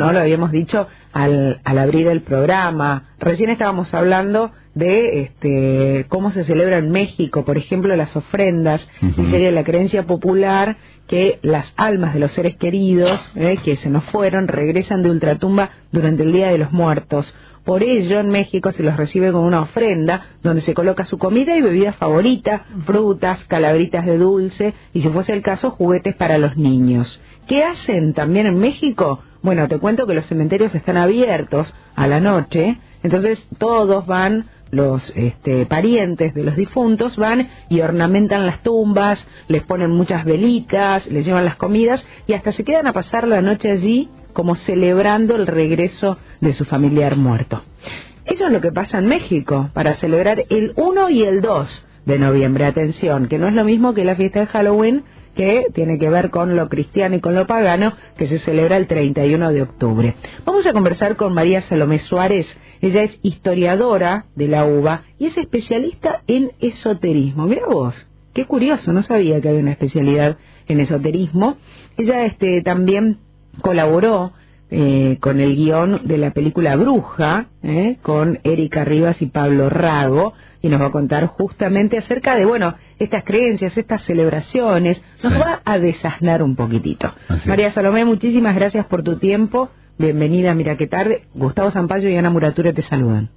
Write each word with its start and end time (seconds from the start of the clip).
¿no? 0.00 0.12
Lo 0.12 0.20
habíamos 0.20 0.50
dicho 0.50 0.88
al, 1.12 1.60
al 1.62 1.78
abrir 1.78 2.08
el 2.08 2.22
programa. 2.22 3.10
Recién 3.18 3.50
estábamos 3.50 3.92
hablando 3.92 4.50
de 4.74 5.20
este, 5.20 6.06
cómo 6.08 6.30
se 6.30 6.44
celebra 6.44 6.78
en 6.78 6.90
México, 6.90 7.44
por 7.44 7.58
ejemplo, 7.58 7.94
las 7.96 8.16
ofrendas, 8.16 8.88
y 9.02 9.26
sería 9.26 9.50
la 9.50 9.62
creencia 9.62 10.06
popular 10.06 10.78
que 11.06 11.38
las 11.42 11.70
almas 11.76 12.14
de 12.14 12.20
los 12.20 12.32
seres 12.32 12.56
queridos 12.56 13.20
eh, 13.34 13.58
que 13.62 13.76
se 13.76 13.90
nos 13.90 14.04
fueron 14.04 14.48
regresan 14.48 15.02
de 15.02 15.10
ultratumba 15.10 15.70
durante 15.92 16.22
el 16.22 16.32
Día 16.32 16.48
de 16.48 16.58
los 16.58 16.72
Muertos. 16.72 17.34
Por 17.64 17.82
ello, 17.82 18.20
en 18.20 18.30
México 18.30 18.72
se 18.72 18.82
los 18.82 18.96
recibe 18.96 19.32
con 19.32 19.42
una 19.42 19.60
ofrenda 19.60 20.28
donde 20.42 20.62
se 20.62 20.72
coloca 20.72 21.04
su 21.04 21.18
comida 21.18 21.54
y 21.56 21.60
bebida 21.60 21.92
favorita, 21.92 22.64
frutas, 22.86 23.44
calabritas 23.44 24.06
de 24.06 24.16
dulce 24.16 24.72
y, 24.94 25.02
si 25.02 25.08
fuese 25.10 25.34
el 25.34 25.42
caso, 25.42 25.70
juguetes 25.70 26.14
para 26.14 26.38
los 26.38 26.56
niños. 26.56 27.20
¿Qué 27.50 27.64
hacen 27.64 28.12
también 28.14 28.46
en 28.46 28.60
México? 28.60 29.24
Bueno, 29.42 29.66
te 29.66 29.80
cuento 29.80 30.06
que 30.06 30.14
los 30.14 30.24
cementerios 30.26 30.72
están 30.72 30.96
abiertos 30.96 31.74
a 31.96 32.06
la 32.06 32.20
noche, 32.20 32.78
entonces 33.02 33.44
todos 33.58 34.06
van 34.06 34.44
los 34.70 35.12
este, 35.16 35.66
parientes 35.66 36.32
de 36.32 36.44
los 36.44 36.54
difuntos 36.54 37.16
van 37.16 37.50
y 37.68 37.80
ornamentan 37.80 38.46
las 38.46 38.62
tumbas, 38.62 39.18
les 39.48 39.64
ponen 39.64 39.90
muchas 39.90 40.24
velitas, 40.24 41.08
les 41.08 41.26
llevan 41.26 41.44
las 41.44 41.56
comidas 41.56 42.06
y 42.28 42.34
hasta 42.34 42.52
se 42.52 42.62
quedan 42.62 42.86
a 42.86 42.92
pasar 42.92 43.26
la 43.26 43.42
noche 43.42 43.72
allí 43.72 44.08
como 44.32 44.54
celebrando 44.54 45.34
el 45.34 45.48
regreso 45.48 46.18
de 46.40 46.52
su 46.52 46.64
familiar 46.64 47.16
muerto. 47.16 47.64
Eso 48.26 48.46
es 48.46 48.52
lo 48.52 48.60
que 48.60 48.70
pasa 48.70 48.98
en 48.98 49.08
México 49.08 49.70
para 49.74 49.94
celebrar 49.94 50.44
el 50.50 50.72
1 50.76 51.10
y 51.10 51.24
el 51.24 51.40
2 51.40 51.86
de 52.06 52.18
noviembre. 52.20 52.64
Atención, 52.64 53.26
que 53.26 53.38
no 53.38 53.48
es 53.48 53.54
lo 53.54 53.64
mismo 53.64 53.92
que 53.92 54.04
la 54.04 54.14
fiesta 54.14 54.38
de 54.38 54.46
Halloween, 54.46 55.02
que 55.34 55.66
tiene 55.74 55.98
que 55.98 56.08
ver 56.08 56.30
con 56.30 56.56
lo 56.56 56.68
cristiano 56.68 57.16
y 57.16 57.20
con 57.20 57.34
lo 57.34 57.46
pagano, 57.46 57.92
que 58.16 58.26
se 58.26 58.38
celebra 58.40 58.76
el 58.76 58.86
31 58.86 59.52
de 59.52 59.62
octubre. 59.62 60.14
Vamos 60.44 60.66
a 60.66 60.72
conversar 60.72 61.16
con 61.16 61.34
María 61.34 61.62
Salomé 61.62 61.98
Suárez. 61.98 62.46
Ella 62.80 63.02
es 63.02 63.18
historiadora 63.22 64.26
de 64.34 64.48
la 64.48 64.64
UBA 64.64 65.02
y 65.18 65.26
es 65.26 65.36
especialista 65.36 66.22
en 66.26 66.52
esoterismo. 66.60 67.46
Mira 67.46 67.66
vos, 67.66 67.94
qué 68.32 68.46
curioso, 68.46 68.92
no 68.92 69.02
sabía 69.02 69.40
que 69.40 69.48
había 69.48 69.60
una 69.60 69.72
especialidad 69.72 70.38
en 70.66 70.80
esoterismo. 70.80 71.56
Ella 71.96 72.24
este, 72.24 72.62
también 72.62 73.18
colaboró 73.60 74.32
eh, 74.70 75.18
con 75.20 75.40
el 75.40 75.56
guion 75.56 76.02
de 76.04 76.18
la 76.18 76.30
película 76.30 76.76
Bruja, 76.76 77.46
eh, 77.62 77.98
con 78.02 78.38
Erika 78.44 78.84
Rivas 78.84 79.20
y 79.20 79.26
Pablo 79.26 79.68
Rago, 79.68 80.32
y 80.62 80.68
nos 80.68 80.80
va 80.80 80.86
a 80.86 80.90
contar 80.90 81.26
justamente 81.26 81.98
acerca 81.98 82.36
de, 82.36 82.44
bueno, 82.44 82.74
estas 82.98 83.24
creencias, 83.24 83.76
estas 83.76 84.04
celebraciones, 84.04 85.02
nos 85.22 85.32
va 85.32 85.60
a 85.64 85.78
desasnar 85.78 86.42
un 86.42 86.54
poquitito. 86.54 87.12
María 87.46 87.70
Salomé, 87.70 88.04
muchísimas 88.04 88.54
gracias 88.54 88.86
por 88.86 89.02
tu 89.02 89.16
tiempo, 89.16 89.70
bienvenida, 89.98 90.54
mira 90.54 90.76
qué 90.76 90.86
tarde, 90.86 91.24
Gustavo 91.34 91.70
Zampayo 91.70 92.08
y 92.08 92.16
Ana 92.16 92.30
Muratura 92.30 92.72
te 92.72 92.82
saludan. 92.82 93.30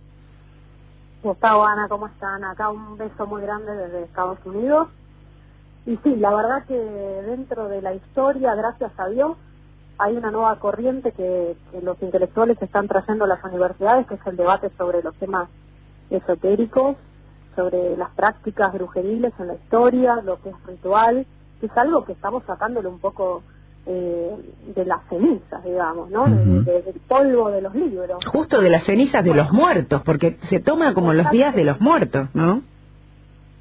Gustavo, 1.24 1.66
Ana, 1.66 1.88
¿cómo 1.88 2.08
están? 2.08 2.44
Acá 2.44 2.70
un 2.70 2.98
beso 2.98 3.26
muy 3.26 3.42
grande 3.42 3.72
desde 3.74 4.04
Estados 4.04 4.40
Unidos. 4.46 4.90
Y 5.86 5.98
sí, 6.04 6.16
la 6.18 6.34
verdad 6.34 6.66
que 6.68 6.76
dentro 6.76 7.70
de 7.70 7.82
la 7.82 7.94
historia, 7.94 8.54
gracias 8.56 8.92
a 8.98 9.08
Dios, 9.08 9.38
hay 9.98 10.16
una 10.16 10.32
nueva 10.32 10.58
corriente 10.60 11.12
que, 11.12 11.56
los 11.82 12.02
intelectuales 12.02 12.62
están 12.62 12.88
trayendo 12.88 13.26
a 13.26 13.28
las 13.28 13.44
universidades, 13.44 14.08
que 14.08 14.16
es 14.16 14.28
el 14.28 14.38
debate 14.38 14.70
sobre 14.78 15.02
los 15.02 15.16
temas 15.16 15.50
esotéricos, 16.10 16.96
sobre 17.56 17.96
las 17.98 18.10
prácticas 18.12 18.74
brujeriles 18.74 19.34
en 19.40 19.48
la 19.48 19.56
historia, 19.56 20.22
lo 20.24 20.42
que 20.42 20.50
es 20.50 20.56
ritual, 20.66 21.26
que 21.60 21.68
es 21.68 21.78
algo 21.78 22.04
que 22.06 22.14
estamos 22.14 22.44
sacándole 22.46 22.88
un 22.88 23.00
poco 23.00 23.44
eh, 23.86 24.36
de 24.76 24.86
las 24.86 25.04
cenizas, 25.10 25.64
digamos, 25.64 26.10
¿no? 26.10 26.26
del 26.26 27.02
polvo 27.08 27.50
de 27.52 27.62
los 27.62 27.76
libros. 27.76 28.24
Justo 28.26 28.62
de 28.62 28.70
las 28.70 28.86
cenizas 28.86 29.24
de 29.24 29.34
los 29.34 29.52
muertos, 29.52 30.02
porque 30.04 30.38
se 30.50 30.60
toma 30.60 30.94
como 30.94 31.14
los 31.14 31.30
días 31.32 31.54
de 31.54 31.66
los 31.66 31.80
muertos, 31.82 32.30
¿no? 32.34 32.62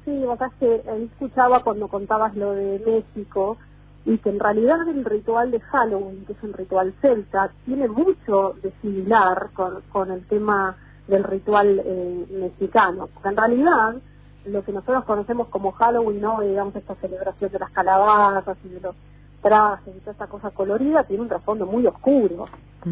Sí, 0.05 0.23
sabés 0.37 0.53
que 0.59 0.83
escuchaba 1.11 1.61
cuando 1.61 1.87
contabas 1.87 2.35
lo 2.35 2.51
de 2.53 2.81
México, 2.85 3.57
y 4.05 4.17
que 4.17 4.29
en 4.29 4.39
realidad 4.39 4.87
el 4.87 5.05
ritual 5.05 5.51
de 5.51 5.59
Halloween, 5.61 6.25
que 6.25 6.33
es 6.33 6.43
un 6.43 6.53
ritual 6.53 6.93
celta, 7.01 7.51
tiene 7.65 7.87
mucho 7.87 8.55
de 8.61 8.71
similar 8.81 9.49
con, 9.53 9.81
con 9.91 10.11
el 10.11 10.25
tema 10.27 10.75
del 11.07 11.23
ritual 11.23 11.81
eh, 11.85 12.25
mexicano. 12.31 13.07
Porque 13.13 13.29
en 13.29 13.37
realidad 13.37 13.95
lo 14.45 14.63
que 14.63 14.73
nosotros 14.73 15.05
conocemos 15.05 15.47
como 15.47 15.71
Halloween, 15.71 16.21
¿no? 16.21 16.41
digamos 16.41 16.75
esta 16.75 16.95
celebración 16.95 17.51
de 17.51 17.59
las 17.59 17.71
calabazas 17.71 18.57
y 18.65 18.69
de 18.69 18.81
los 18.81 18.95
trajes 19.41 19.95
y 19.95 19.99
toda 19.99 20.13
esa 20.13 20.27
cosa 20.27 20.51
colorida, 20.51 21.03
tiene 21.03 21.23
un 21.23 21.29
trasfondo 21.29 21.65
muy 21.65 21.85
oscuro. 21.85 22.45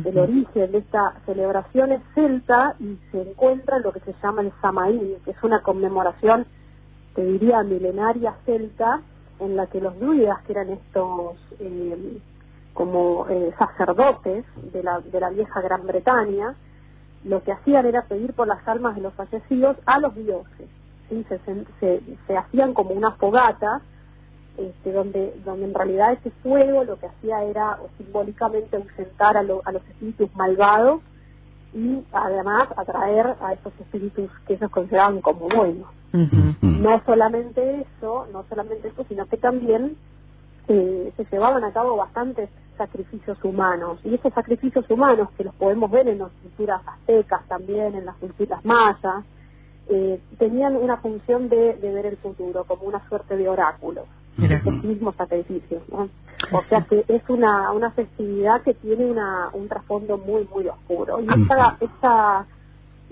El 0.05 0.17
origen 0.17 0.71
de 0.71 0.77
esta 0.77 1.15
celebración 1.25 1.91
es 1.91 2.01
celta 2.15 2.75
y 2.79 2.97
se 3.11 3.21
encuentra 3.21 3.77
en 3.77 3.83
lo 3.83 3.91
que 3.91 3.99
se 3.99 4.13
llama 4.23 4.41
el 4.41 4.53
Samaín, 4.61 5.15
que 5.25 5.31
es 5.31 5.43
una 5.43 5.61
conmemoración, 5.61 6.45
te 7.13 7.25
diría, 7.25 7.61
milenaria 7.63 8.35
celta, 8.45 9.01
en 9.41 9.57
la 9.57 9.67
que 9.67 9.81
los 9.81 9.99
druidas, 9.99 10.41
que 10.43 10.53
eran 10.53 10.69
estos 10.69 11.35
eh, 11.59 12.19
como 12.73 13.27
eh, 13.27 13.53
sacerdotes 13.57 14.45
de 14.71 14.83
la, 14.83 15.01
de 15.01 15.19
la 15.19 15.29
vieja 15.29 15.61
Gran 15.61 15.85
Bretaña, 15.85 16.55
lo 17.23 17.43
que 17.43 17.51
hacían 17.51 17.85
era 17.85 18.03
pedir 18.03 18.33
por 18.33 18.47
las 18.47 18.65
almas 18.67 18.95
de 18.95 19.01
los 19.01 19.13
fallecidos 19.13 19.77
a 19.85 19.99
los 19.99 20.15
dioses. 20.15 20.69
¿sí? 21.09 21.25
Se, 21.79 22.01
se, 22.27 22.37
hacían 22.37 22.73
como 22.73 22.91
una 22.91 23.11
fogata, 23.11 23.81
este, 24.57 24.91
donde, 24.91 25.35
donde 25.43 25.65
en 25.65 25.73
realidad 25.73 26.13
ese 26.13 26.31
fuego 26.43 26.83
lo 26.83 26.97
que 26.97 27.07
hacía 27.07 27.43
era 27.43 27.77
simbólicamente 27.97 28.77
ausentar 28.77 29.37
a, 29.37 29.39
a 29.39 29.43
los 29.71 29.85
espíritus 29.89 30.33
malvados 30.35 31.01
y 31.73 32.03
además 32.11 32.67
atraer 32.75 33.35
a 33.41 33.53
esos 33.53 33.73
espíritus 33.79 34.29
que 34.45 34.53
ellos 34.53 34.69
consideraban 34.71 35.21
como 35.21 35.47
buenos. 35.47 35.87
No 36.13 37.01
solamente 37.05 37.81
eso, 37.81 38.27
no 38.31 38.43
solamente 38.49 38.89
eso, 38.89 39.05
sino 39.07 39.25
que 39.27 39.37
también 39.37 39.95
eh, 40.67 41.13
se 41.15 41.25
llevaban 41.31 41.63
a 41.63 41.71
cabo 41.71 41.95
bastantes 41.95 42.49
sacrificios 42.77 43.37
humanos. 43.43 43.99
Y 44.03 44.15
esos 44.15 44.33
sacrificios 44.33 44.89
humanos, 44.89 45.29
que 45.37 45.43
los 45.43 45.55
podemos 45.55 45.89
ver 45.91 46.07
en 46.07 46.19
las 46.19 46.31
culturas 46.41 46.81
aztecas 46.85 47.47
también, 47.47 47.95
en 47.95 48.05
las 48.05 48.15
culturas 48.15 48.63
mayas, 48.65 49.23
eh, 49.89 50.19
tenían 50.37 50.75
una 50.75 50.97
función 50.97 51.49
de, 51.49 51.77
ver 51.81 52.05
el 52.05 52.17
futuro, 52.17 52.63
como 52.65 52.83
una 52.83 53.07
suerte 53.07 53.37
de 53.37 53.47
oráculo. 53.49 54.05
Esos 54.41 54.83
mismos 54.83 55.15
sacrificios. 55.15 55.83
¿no? 55.89 56.09
O 56.51 56.63
sea 56.69 56.81
que 56.81 57.03
es 57.07 57.21
una, 57.29 57.71
una 57.71 57.91
festividad 57.91 58.61
que 58.61 58.73
tiene 58.73 59.05
una, 59.05 59.49
un 59.53 59.67
trasfondo 59.67 60.17
muy, 60.17 60.47
muy 60.53 60.67
oscuro. 60.67 61.19
Y 61.19 61.27
esta, 61.41 61.77
esta 61.79 62.45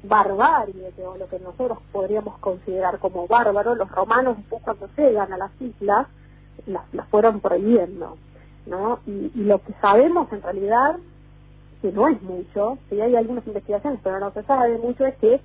barbarie, 0.03 0.93
o 1.05 1.17
lo 1.17 1.27
que 1.27 1.39
nosotros 1.39 1.79
podríamos 1.91 2.37
considerar 2.39 2.99
como 2.99 3.27
bárbaro, 3.27 3.75
los 3.75 3.89
romanos 3.89 4.37
después 4.37 4.61
cuando 4.63 4.87
llegan 4.97 5.33
a 5.33 5.37
las 5.37 5.51
islas 5.61 6.07
las, 6.65 6.93
las 6.93 7.07
fueron 7.09 7.39
prohibiendo, 7.39 8.17
¿no? 8.65 8.99
Y, 9.05 9.31
lo 9.35 9.59
que 9.59 9.73
sabemos 9.81 10.31
en 10.31 10.41
realidad, 10.41 10.97
que 11.81 11.91
no 11.91 12.07
es 12.07 12.21
mucho, 12.21 12.77
si 12.89 12.99
hay 12.99 13.15
algunas 13.15 13.45
investigaciones, 13.47 13.99
pero 14.03 14.19
no 14.19 14.31
se 14.31 14.43
sabe 14.43 14.77
mucho, 14.77 15.05
es 15.05 15.15
que 15.17 15.41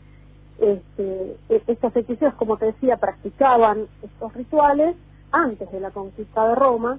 este, 0.59 1.37
e, 1.49 1.63
estos 1.67 1.97
hechizos, 1.97 2.35
como 2.35 2.57
te 2.57 2.67
decía, 2.67 2.97
practicaban 2.97 3.87
estos 4.03 4.33
rituales 4.35 4.97
antes 5.33 5.71
de 5.71 5.81
la 5.81 5.91
conquista 5.91 6.49
de 6.49 6.55
Roma, 6.55 6.99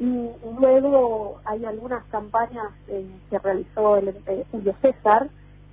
y 0.00 0.28
luego 0.60 1.40
hay 1.44 1.64
algunas 1.64 2.04
campañas 2.04 2.68
eh, 2.86 3.04
que 3.30 3.38
realizó 3.38 3.96
el, 3.96 4.08
eh, 4.26 4.44
Julio 4.52 4.74
César, 4.80 5.28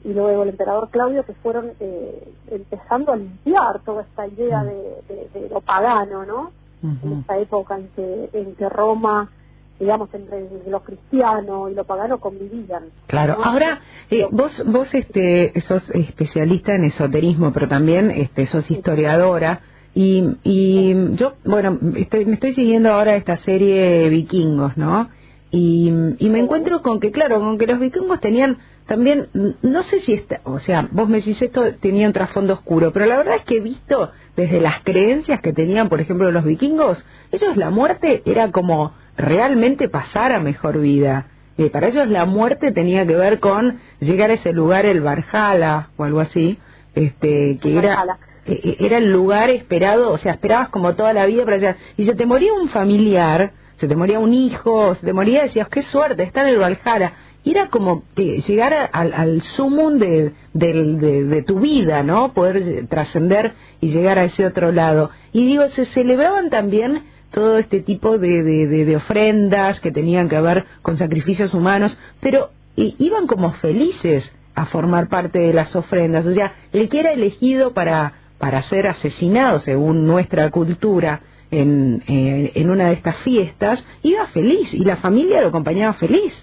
y 0.06 0.14
luego 0.14 0.44
el 0.44 0.50
emperador 0.50 0.90
Claudio 0.92 1.26
que 1.26 1.34
fueron 1.34 1.72
eh, 1.80 2.28
empezando 2.52 3.12
a 3.12 3.18
limpiar 3.18 3.80
toda 3.84 4.04
esta 4.04 4.28
idea 4.28 4.62
mm. 4.62 4.68
de, 4.68 5.50
lo 5.50 5.62
pagano, 5.62 6.26
¿no? 6.26 6.52
En 6.84 7.14
esta 7.14 7.40
época 7.40 7.78
en 7.78 7.88
que, 7.96 8.30
en 8.34 8.56
que 8.56 8.70
Roma 8.70 9.32
digamos 9.80 10.14
entre 10.14 10.48
lo 10.70 10.82
cristiano 10.82 11.68
y 11.68 11.74
lo 11.74 11.84
pagano 11.84 12.20
convivían. 12.20 12.84
Claro. 13.08 13.38
Ahora 13.44 13.80
eh, 14.10 14.28
vos 14.32 14.64
vos 14.68 14.94
este 14.94 15.60
sos 15.62 15.90
especialista 15.90 16.76
en 16.76 16.86
esoterismo, 16.86 17.52
pero 17.52 17.68
también 17.68 18.12
este 18.12 18.46
sos 18.46 18.70
historiadora 18.70 19.62
y 19.94 20.38
y 20.44 21.16
yo 21.16 21.34
bueno 21.44 21.80
estoy, 21.96 22.26
me 22.26 22.36
estoy 22.36 22.54
siguiendo 22.54 22.94
ahora 22.94 23.16
esta 23.16 23.38
serie 23.38 24.08
Vikingos, 24.10 24.78
¿no? 24.78 25.10
Y, 25.58 25.90
y 26.20 26.30
me 26.30 26.40
encuentro 26.40 26.82
con 26.82 27.00
que 27.00 27.12
claro, 27.12 27.40
con 27.40 27.58
que 27.58 27.66
los 27.66 27.80
vikingos 27.80 28.20
tenían 28.20 28.58
también, 28.88 29.30
no 29.62 29.84
sé 29.84 30.02
si 30.02 30.12
está, 30.12 30.42
o 30.44 30.60
sea, 30.60 30.90
vos 30.92 31.08
me 31.08 31.20
decís 31.20 31.42
esto 31.42 31.74
tenía 31.76 32.08
un 32.08 32.14
trasfondo 32.14 32.56
oscuro, 32.56 32.92
pero 32.92 33.06
la 33.06 33.16
verdad 33.16 33.36
es 33.38 33.46
que 33.46 33.58
he 33.58 33.60
visto 33.62 34.12
desde 34.36 34.60
las 34.60 34.82
creencias 34.84 35.40
que 35.40 35.54
tenían, 35.54 35.88
por 35.88 36.02
ejemplo, 36.02 36.30
los 36.30 36.44
vikingos, 36.44 37.06
ellos 37.32 37.56
la 37.56 37.70
muerte 37.70 38.22
era 38.26 38.52
como 38.52 38.92
realmente 39.16 39.88
pasar 39.88 40.34
a 40.34 40.42
mejor 40.42 40.80
vida. 40.80 41.28
y 41.58 41.70
para 41.70 41.88
ellos 41.88 42.10
la 42.10 42.26
muerte 42.26 42.74
tenía 42.74 43.08
que 43.08 43.16
ver 43.16 43.40
con 43.40 43.80
llegar 44.02 44.32
a 44.32 44.34
ese 44.34 44.52
lugar, 44.52 44.86
el 44.86 45.00
Valhalla 45.00 45.88
o 45.96 46.04
algo 46.04 46.20
así, 46.20 46.60
este, 46.96 47.60
que 47.62 47.78
era, 47.78 48.18
e, 48.46 48.52
e, 48.52 48.86
era 48.86 48.98
el 48.98 49.10
lugar 49.10 49.50
esperado, 49.52 50.12
o 50.12 50.18
sea, 50.18 50.34
esperabas 50.34 50.68
como 50.68 50.96
toda 50.96 51.14
la 51.14 51.26
vida 51.26 51.46
para 51.46 51.56
allá. 51.56 51.78
Y 51.96 52.06
se 52.06 52.14
te 52.14 52.26
moría 52.26 52.54
un 52.54 52.68
familiar, 52.68 53.54
se 53.78 53.88
te 53.88 53.96
moría 53.96 54.20
un 54.20 54.34
hijo, 54.34 54.96
se 54.96 55.06
te 55.06 55.14
moría, 55.14 55.44
decías, 55.44 55.68
qué 55.70 55.82
suerte, 55.82 56.24
está 56.24 56.42
en 56.42 56.50
el 56.50 56.60
Valhalla 56.60 57.14
y 57.46 57.52
era 57.52 57.68
como 57.68 58.04
que 58.16 58.42
llegar 58.42 58.90
al, 58.92 59.14
al 59.14 59.42
sumum 59.44 60.00
de, 60.00 60.34
de, 60.54 61.44
tu 61.46 61.60
vida, 61.60 62.02
¿no? 62.02 62.34
Poder 62.34 62.88
trascender 62.88 63.54
y 63.80 63.90
llegar 63.90 64.18
a 64.18 64.24
ese 64.24 64.48
otro 64.48 64.72
lado. 64.72 65.12
Y 65.32 65.46
digo, 65.46 65.68
se 65.70 65.86
celebraban 65.86 66.50
también 66.50 67.04
todo 67.30 67.60
este 67.60 67.82
tipo 67.82 68.18
de, 68.18 68.42
de, 68.44 68.96
ofrendas 68.96 69.80
que 69.80 69.92
tenían 69.92 70.28
que 70.28 70.42
ver 70.42 70.66
con 70.82 70.98
sacrificios 70.98 71.54
humanos, 71.54 71.96
pero 72.20 72.50
iban 72.76 73.28
como 73.28 73.52
felices 73.52 74.30
a 74.56 74.66
formar 74.66 75.08
parte 75.08 75.38
de 75.38 75.54
las 75.54 75.76
ofrendas. 75.76 76.26
O 76.26 76.34
sea, 76.34 76.54
el 76.74 76.90
que 76.90 77.00
era 77.00 77.12
elegido 77.12 77.74
para, 77.74 78.14
para 78.40 78.64
ser 78.64 78.88
asesinado, 78.88 79.60
según 79.60 80.08
nuestra 80.08 80.50
cultura, 80.50 81.22
en, 81.62 82.04
eh, 82.08 82.52
en 82.56 82.70
una 82.70 82.88
de 82.88 82.94
estas 82.94 83.18
fiestas, 83.18 83.84
iba 84.04 84.26
feliz 84.28 84.74
y 84.74 84.84
la 84.84 84.98
familia 84.98 85.42
lo 85.42 85.50
acompañaba 85.50 85.94
feliz. 85.94 86.34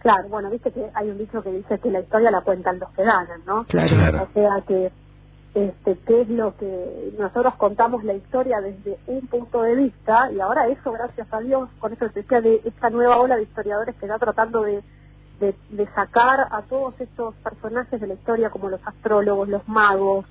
Claro, 0.00 0.28
bueno, 0.28 0.50
viste 0.50 0.70
que 0.70 0.86
hay 0.94 1.10
un 1.10 1.18
dicho 1.18 1.42
que 1.42 1.50
dice 1.50 1.80
que 1.80 1.90
la 1.90 2.00
historia 2.00 2.30
la 2.30 2.42
cuentan 2.42 2.78
los 2.78 2.88
que 2.90 3.02
ganan, 3.02 3.40
¿no? 3.44 3.64
Claro. 3.64 4.22
O 4.22 4.32
sea 4.34 4.62
que, 4.66 4.92
este, 5.54 5.98
qué 6.06 6.20
es 6.20 6.28
lo 6.28 6.56
que 6.56 7.12
nosotros 7.18 7.54
contamos 7.56 8.04
la 8.04 8.14
historia 8.14 8.60
desde 8.60 8.98
un 9.08 9.26
punto 9.26 9.62
de 9.62 9.74
vista 9.74 10.30
y 10.30 10.38
ahora 10.38 10.68
eso, 10.68 10.92
gracias 10.92 11.26
a 11.32 11.40
Dios, 11.40 11.68
con 11.80 11.92
eso 11.92 12.06
se 12.10 12.20
decía 12.20 12.40
de 12.40 12.60
esta 12.64 12.90
nueva 12.90 13.18
ola 13.18 13.36
de 13.36 13.42
historiadores 13.42 13.96
que 13.96 14.06
está 14.06 14.18
tratando 14.18 14.62
de, 14.62 14.82
de, 15.40 15.86
sacar 15.94 16.46
a 16.50 16.62
todos 16.68 16.94
estos 17.00 17.34
personajes 17.36 18.00
de 18.00 18.06
la 18.06 18.14
historia 18.14 18.50
como 18.50 18.68
los 18.68 18.80
astrólogos, 18.86 19.48
los 19.48 19.66
magos, 19.68 20.24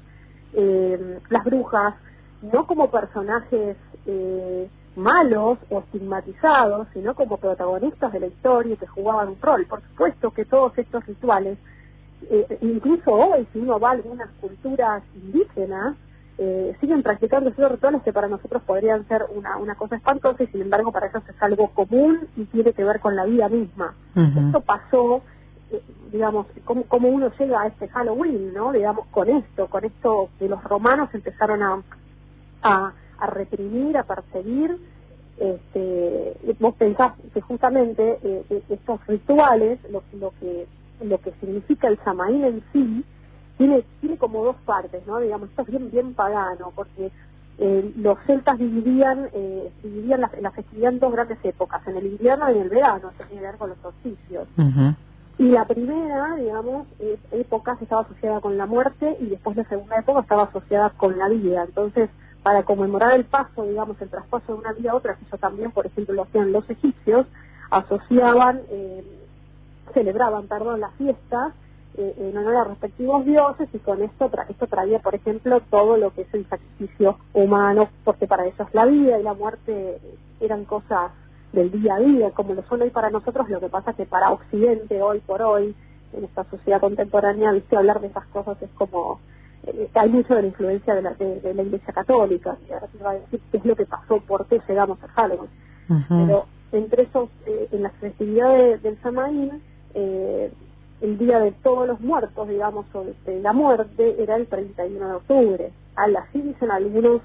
eh, 0.53 1.19
las 1.29 1.43
brujas, 1.43 1.95
no 2.41 2.65
como 2.67 2.89
personajes 2.89 3.77
eh, 4.05 4.69
malos 4.95 5.57
o 5.69 5.79
estigmatizados, 5.79 6.87
sino 6.93 7.15
como 7.15 7.37
protagonistas 7.37 8.11
de 8.13 8.19
la 8.21 8.27
historia 8.27 8.75
que 8.75 8.87
jugaban 8.87 9.29
un 9.29 9.41
rol. 9.41 9.65
Por 9.65 9.81
supuesto 9.81 10.31
que 10.31 10.45
todos 10.45 10.77
estos 10.77 11.05
rituales, 11.05 11.57
eh, 12.29 12.57
incluso 12.61 13.11
hoy, 13.11 13.47
si 13.51 13.59
uno 13.59 13.79
va 13.79 13.89
a 13.89 13.93
algunas 13.93 14.29
culturas 14.39 15.03
indígenas, 15.15 15.95
eh, 16.37 16.75
siguen 16.81 17.01
practicando 17.01 17.49
esos 17.49 17.71
rituales 17.71 18.01
que 18.03 18.11
para 18.11 18.27
nosotros 18.27 18.61
podrían 18.63 19.07
ser 19.07 19.23
una, 19.33 19.57
una 19.57 19.75
cosa 19.75 19.95
espantosa 19.95 20.43
y 20.43 20.47
sin 20.47 20.63
embargo 20.63 20.91
para 20.91 21.07
ellos 21.07 21.23
es 21.29 21.41
algo 21.41 21.69
común 21.69 22.27
y 22.35 22.43
tiene 22.45 22.73
que 22.73 22.83
ver 22.83 22.99
con 22.99 23.15
la 23.15 23.23
vida 23.23 23.47
misma. 23.47 23.93
Esto 24.15 24.59
pasó, 24.59 25.21
eh, 25.71 25.81
digamos, 26.11 26.47
como, 26.65 26.83
como 26.83 27.07
uno 27.07 27.31
llega 27.39 27.61
a 27.61 27.67
este 27.67 27.87
Halloween, 27.87 28.53
¿no? 28.53 28.73
Digamos, 28.73 29.07
con 29.11 29.29
esto, 29.29 29.67
con 29.67 29.85
esto 29.85 30.29
que 30.37 30.49
los 30.49 30.61
romanos 30.65 31.09
empezaron 31.13 31.63
a, 31.63 31.81
a 32.65 32.93
a 33.19 33.27
reprimir, 33.27 33.97
a 33.97 34.03
perseguir. 34.03 34.77
Este, 35.37 36.55
vos 36.59 36.75
pensás 36.75 37.13
que 37.33 37.41
justamente 37.41 38.19
eh, 38.23 38.45
eh, 38.49 38.63
estos 38.69 39.05
rituales, 39.05 39.79
lo, 39.91 40.01
lo, 40.17 40.31
que 40.39 40.65
lo 41.03 41.17
que 41.17 41.33
significa 41.41 41.89
el 41.89 41.99
samaín 42.05 42.45
en 42.45 42.63
sí, 42.71 43.03
tiene 43.57 43.83
tiene 43.99 44.17
como 44.17 44.45
dos 44.45 44.55
partes, 44.65 45.05
¿no? 45.05 45.19
Digamos, 45.19 45.49
esto 45.49 45.63
es 45.63 45.67
bien 45.67 45.91
bien 45.91 46.13
pagano, 46.13 46.71
porque 46.73 47.11
eh, 47.57 47.93
los 47.97 48.17
celtas 48.25 48.57
dividían 48.57 49.29
dividían 49.83 50.21
la, 50.21 50.31
la, 50.39 50.51
festividad 50.51 50.93
en 50.93 50.99
dos 50.99 51.11
grandes 51.11 51.39
épocas, 51.43 51.85
en 51.85 51.97
el 51.97 52.05
invierno 52.05 52.49
y 52.49 52.55
en 52.55 52.61
el 52.61 52.69
verano, 52.69 53.11
tiene 53.17 53.41
que 53.41 53.47
ver 53.47 53.57
con 53.57 53.69
los 53.69 53.77
solsticios. 53.79 54.47
Y 55.37 55.49
la 55.49 55.65
primera, 55.65 56.35
digamos, 56.37 56.87
época 57.31 57.77
estaba 57.81 58.03
asociada 58.03 58.39
con 58.39 58.57
la 58.57 58.65
muerte 58.65 59.17
y 59.19 59.25
después 59.25 59.57
la 59.57 59.65
segunda 59.65 59.99
época 59.99 60.21
estaba 60.21 60.43
asociada 60.43 60.91
con 60.91 61.17
la 61.17 61.27
vida. 61.27 61.65
Entonces, 61.65 62.09
para 62.45 62.61
conmemorar 62.61 63.15
el 63.15 63.25
paso, 63.25 63.65
digamos, 63.65 63.99
el 64.03 64.09
traspaso 64.11 64.53
de 64.53 64.59
una 64.59 64.71
vida 64.73 64.91
a 64.91 64.95
otra, 64.95 65.15
que 65.15 65.25
eso 65.25 65.35
también, 65.39 65.71
por 65.71 65.87
ejemplo, 65.87 66.13
lo 66.13 66.21
hacían 66.21 66.51
los 66.51 66.69
egipcios, 66.69 67.25
asociaban, 67.71 68.61
eh, 68.69 69.03
celebraban, 69.95 70.45
perdón, 70.45 70.79
las 70.79 70.93
fiestas 70.93 71.55
eh, 71.97 72.13
en 72.19 72.37
honor 72.37 72.55
a 72.57 72.63
respectivos 72.65 73.25
dioses 73.25 73.67
y 73.73 73.79
con 73.79 74.03
esto, 74.03 74.29
esto 74.47 74.67
traía, 74.67 74.99
por 74.99 75.15
ejemplo, 75.15 75.59
todo 75.71 75.97
lo 75.97 76.13
que 76.13 76.21
es 76.21 76.33
el 76.35 76.47
sacrificio 76.47 77.17
humano, 77.33 77.89
porque 78.03 78.27
para 78.27 78.45
ellos 78.45 78.67
la 78.73 78.85
vida 78.85 79.19
y 79.19 79.23
la 79.23 79.33
muerte 79.33 79.99
eran 80.39 80.65
cosas 80.65 81.13
del 81.51 81.71
día 81.71 81.95
a 81.95 81.99
día, 81.99 82.29
como 82.29 82.53
lo 82.53 82.61
son 82.67 82.79
hoy 82.79 82.91
para 82.91 83.09
nosotros, 83.09 83.49
lo 83.49 83.59
que 83.59 83.69
pasa 83.69 83.89
es 83.89 83.97
que 83.97 84.05
para 84.05 84.29
Occidente, 84.29 85.01
hoy 85.01 85.19
por 85.21 85.41
hoy, 85.41 85.75
en 86.13 86.23
esta 86.23 86.43
sociedad 86.43 86.79
contemporánea, 86.79 87.53
viste, 87.53 87.75
hablar 87.75 88.01
de 88.01 88.07
esas 88.07 88.27
cosas 88.27 88.61
es 88.61 88.69
como 88.75 89.19
hay 89.93 90.09
mucho 90.09 90.35
de 90.35 90.41
la 90.41 90.47
influencia 90.47 90.95
de 90.95 91.01
la, 91.01 91.13
de, 91.13 91.53
la 91.53 91.63
Iglesia 91.63 91.93
Católica, 91.93 92.57
y 92.67 92.73
ahora 92.73 92.87
te 92.87 93.03
va 93.03 93.11
a 93.11 93.13
decir 93.15 93.39
qué 93.51 93.57
es 93.57 93.65
lo 93.65 93.75
que 93.75 93.85
pasó, 93.85 94.19
por 94.21 94.45
qué 94.47 94.59
llegamos 94.67 95.01
a 95.03 95.07
Halloween. 95.07 95.49
Pero 96.09 96.45
entre 96.71 97.03
esos, 97.03 97.29
eh, 97.45 97.69
en 97.71 97.83
las 97.83 97.93
festividades 97.93 98.81
del 98.81 98.99
Samaín, 99.01 99.61
eh, 99.93 100.51
el 101.01 101.17
Día 101.17 101.39
de 101.39 101.51
Todos 101.51 101.87
los 101.87 101.99
Muertos, 102.01 102.47
digamos, 102.47 102.85
o 102.93 103.05
de 103.25 103.41
la 103.41 103.53
muerte, 103.53 104.15
era 104.21 104.35
el 104.35 104.47
31 104.47 105.07
de 105.07 105.13
octubre. 105.15 105.71
Así 105.95 106.41
dicen 106.41 106.71
algunos 106.71 107.21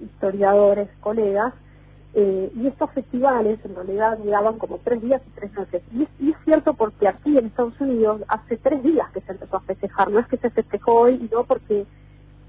historiadores, 0.00 0.88
colegas, 1.00 1.54
eh, 2.16 2.52
y 2.54 2.66
estos 2.68 2.92
festivales 2.92 3.58
en 3.64 3.74
realidad 3.74 4.18
duraban 4.18 4.56
como 4.58 4.78
tres 4.78 5.02
días 5.02 5.20
y 5.26 5.30
tres 5.30 5.52
noches. 5.54 5.82
Y 5.92 6.02
es, 6.30 6.36
cierto 6.44 6.74
porque 6.74 7.08
aquí 7.08 7.36
en 7.38 7.46
Estados 7.46 7.80
Unidos 7.80 8.22
hace 8.28 8.56
tres 8.58 8.82
días 8.82 9.10
que 9.12 9.20
se 9.22 9.32
empezó 9.32 9.56
a 9.56 9.60
festejar, 9.62 10.10
no 10.10 10.20
es 10.20 10.26
que 10.28 10.36
se 10.36 10.50
festejó 10.50 10.92
hoy 10.92 11.14
y 11.14 11.34
no 11.34 11.44
porque 11.44 11.86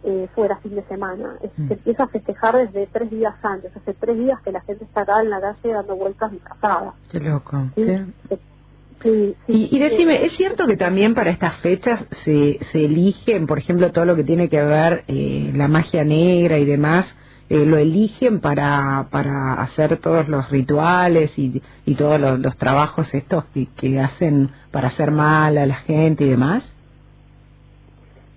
eh, 0.04 0.28
fuera 0.36 0.58
fin 0.58 0.76
de 0.76 0.84
semana, 0.84 1.38
es, 1.42 1.50
mm. 1.58 1.68
se 1.68 1.74
empieza 1.74 2.04
a 2.04 2.08
festejar 2.08 2.58
desde 2.58 2.88
tres 2.88 3.10
días 3.10 3.34
antes, 3.42 3.76
hace 3.76 3.94
tres 3.94 4.18
días 4.20 4.40
que 4.42 4.52
la 4.52 4.62
gente 4.62 4.84
está 4.84 5.02
acá 5.02 5.22
en 5.22 5.30
la 5.30 5.42
calle 5.42 5.74
dando 5.74 5.96
vueltas 5.96 6.32
disfrazadas. 6.32 6.94
Qué 7.10 7.20
loco. 7.20 7.70
¿Sí? 7.76 9.36
y, 9.48 9.76
y, 9.76 9.80
decime, 9.80 10.26
¿es 10.26 10.36
cierto 10.36 10.68
que 10.68 10.78
también 10.78 11.14
para 11.14 11.30
estas 11.30 11.58
fechas 11.62 12.06
se, 12.24 12.60
se 12.72 12.86
eligen, 12.86 13.46
por 13.48 13.60
ejemplo, 13.60 13.92
todo 13.92 14.06
lo 14.06 14.16
que 14.16 14.24
tiene 14.24 14.50
que 14.50 14.62
ver 14.62 15.04
eh, 15.08 15.52
la 15.54 15.68
magia 15.68 16.04
negra 16.04 16.58
y 16.58 16.66
demás, 16.66 17.06
eh, 17.50 17.66
lo 17.66 17.78
eligen 17.78 18.40
para, 18.40 19.08
para 19.12 19.54
hacer 19.54 19.98
todos 19.98 20.28
los 20.28 20.50
rituales 20.50 21.38
y, 21.38 21.62
y 21.86 21.96
todos 21.96 22.20
los, 22.20 22.58
trabajos 22.58 23.14
estos 23.14 23.46
que, 23.46 23.68
que 23.78 24.00
hacen 24.00 24.50
para 24.72 24.88
hacer 24.88 25.12
mal 25.12 25.58
a 25.58 25.66
la 25.66 25.76
gente 25.76 26.24
y 26.24 26.30
demás? 26.30 26.64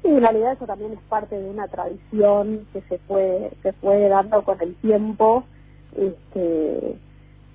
Sí, 0.03 0.09
en 0.09 0.21
realidad 0.21 0.53
eso 0.53 0.67
también 0.67 0.93
es 0.93 1.01
parte 1.09 1.41
de 1.41 1.49
una 1.49 1.69
tradición 1.69 2.67
que 2.73 2.83
se 2.83 2.99
fue, 2.99 3.51
se 3.63 3.73
fue 3.75 4.09
dando 4.09 4.43
con 4.43 4.61
el 4.61 4.75
tiempo, 4.77 5.45
este, 5.97 6.97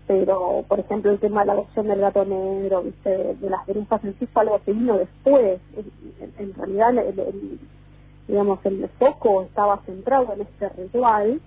pero 0.08 0.66
por 0.68 0.80
ejemplo 0.80 1.12
el 1.12 1.20
tema 1.20 1.42
de 1.42 1.48
la 1.48 1.54
adopción 1.54 1.88
del 1.88 2.02
gato 2.02 2.26
negro, 2.26 2.84
¿viste? 2.84 3.36
de 3.36 3.50
las 3.50 3.66
brujas 3.66 4.04
en 4.04 4.16
sí 4.20 4.26
fue 4.28 4.42
algo 4.42 4.60
que 4.66 4.74
vino 4.74 4.98
después. 4.98 5.62
En, 6.40 6.54
realidad 6.56 6.98
el, 6.98 7.60
digamos, 8.28 8.60
el 8.66 8.88
foco 9.00 9.44
estaba 9.44 9.80
centrado 9.86 10.34
en 10.34 10.42
este 10.42 10.70
ritual 10.70 11.42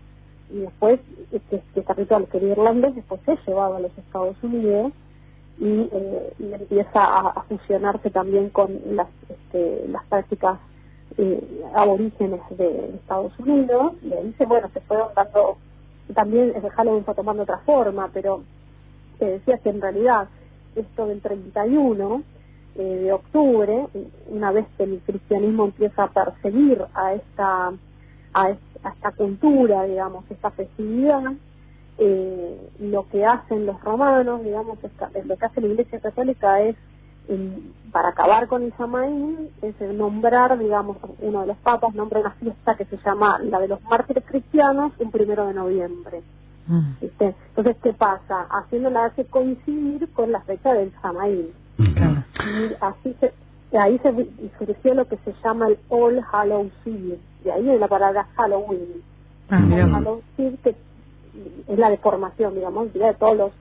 y 0.51 0.59
después 0.59 1.01
este, 1.33 1.63
este 1.75 1.95
ritual 1.95 2.27
que 2.29 2.37
era 2.39 2.47
irlandés 2.49 2.95
después 2.95 3.21
se 3.25 3.37
llevaba 3.47 3.79
a 3.79 3.81
los 3.81 3.97
Estados 3.99 4.37
Unidos 4.43 4.93
y, 5.59 5.89
eh, 5.91 6.33
empieza 6.39 6.91
a, 7.03 7.43
fusionarse 7.45 8.11
también 8.11 8.51
con 8.51 8.79
las, 8.91 9.09
este, 9.29 9.89
las 9.89 10.05
prácticas 10.05 10.59
eh, 11.17 11.63
aborígenes 11.75 12.41
de, 12.51 12.91
Estados 12.97 13.33
Unidos 13.39 13.95
y 14.03 14.13
ahí 14.13 14.35
se, 14.37 14.45
bueno, 14.45 14.69
se 14.73 14.81
fueron 14.81 15.09
dando, 15.15 15.57
también 16.15 16.53
el 16.55 16.69
Halloween 16.71 17.05
fue 17.05 17.15
tomando 17.15 17.45
otra 17.45 17.59
forma, 17.59 18.11
pero 18.13 18.43
se 19.19 19.25
decía 19.25 19.59
que 19.59 19.71
en 19.71 19.81
realidad 19.81 20.29
esto 20.75 21.07
del 21.07 21.21
31 21.23 22.23
eh, 22.79 23.01
de 23.05 23.13
octubre, 23.13 23.87
una 24.29 24.53
vez 24.53 24.67
que 24.77 24.85
el 24.85 25.01
cristianismo 25.01 25.65
empieza 25.65 26.05
a 26.05 26.11
perseguir 26.11 26.85
a 26.95 27.15
esta, 27.15 27.73
a, 28.35 28.51
esta 28.51 29.13
cultura, 29.17 29.85
digamos, 29.85 30.25
esta 30.31 30.51
festividad, 30.51 31.33
eh, 31.99 32.71
lo 32.81 33.09
que 33.09 33.25
hacen 33.25 33.65
los 33.65 33.81
romanos, 33.83 34.43
digamos, 34.45 34.79
lo 35.25 35.37
que 35.37 35.47
hace 35.47 35.61
la 35.63 35.67
Iglesia 35.69 36.01
Católica 36.01 36.61
es, 36.61 36.77
para 37.91 38.11
acabar 38.11 38.47
con 38.47 38.63
el 38.63 38.73
Samaín, 38.77 39.49
es 39.63 39.81
nombrar, 39.81 40.59
digamos, 40.59 40.99
uno 41.21 41.41
de 41.41 41.47
los 41.47 41.57
papas 41.57 41.95
nombra 41.95 42.21
una 42.21 42.33
fiesta 42.33 42.77
que 42.77 42.85
se 42.85 42.99
llama 42.99 43.39
la 43.39 43.59
de 43.59 43.69
los 43.69 43.83
mártires 43.85 44.25
cristianos, 44.27 44.93
un 44.99 45.11
primero 45.11 45.47
de 45.47 45.55
noviembre. 45.55 46.23
Mm. 46.67 46.93
Entonces, 47.01 47.77
¿qué 47.83 47.93
pasa? 47.93 48.47
Haciéndola 48.51 49.07
hace 49.07 49.25
coincidir 49.25 50.13
con 50.13 50.31
la 50.31 50.41
fecha 50.43 50.75
del 50.75 50.93
Samaín. 51.01 51.53
Y 52.45 52.75
así 52.81 53.17
se, 53.21 53.33
ahí 53.79 53.99
se 53.99 54.13
surgió 54.59 54.95
lo 54.95 55.05
que 55.07 55.17
se 55.25 55.35
llama 55.45 55.69
el 55.69 55.79
All 55.89 56.23
Hallows 56.33 56.73
Eve, 56.85 57.19
de 57.45 57.53
ahí 57.53 57.63
viene 57.63 57.79
la 57.79 57.89
palabra 57.89 58.27
Halloween. 58.37 59.03
Ah, 59.51 59.59
Halloween 59.59 60.59
que 60.63 60.75
es 61.69 61.79
la 61.79 61.91
deformación, 61.91 62.55
digamos, 62.55 62.93
de 62.93 63.15
todos 63.15 63.37
los 63.37 63.53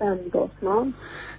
santos, 0.00 0.50
¿no? 0.62 0.92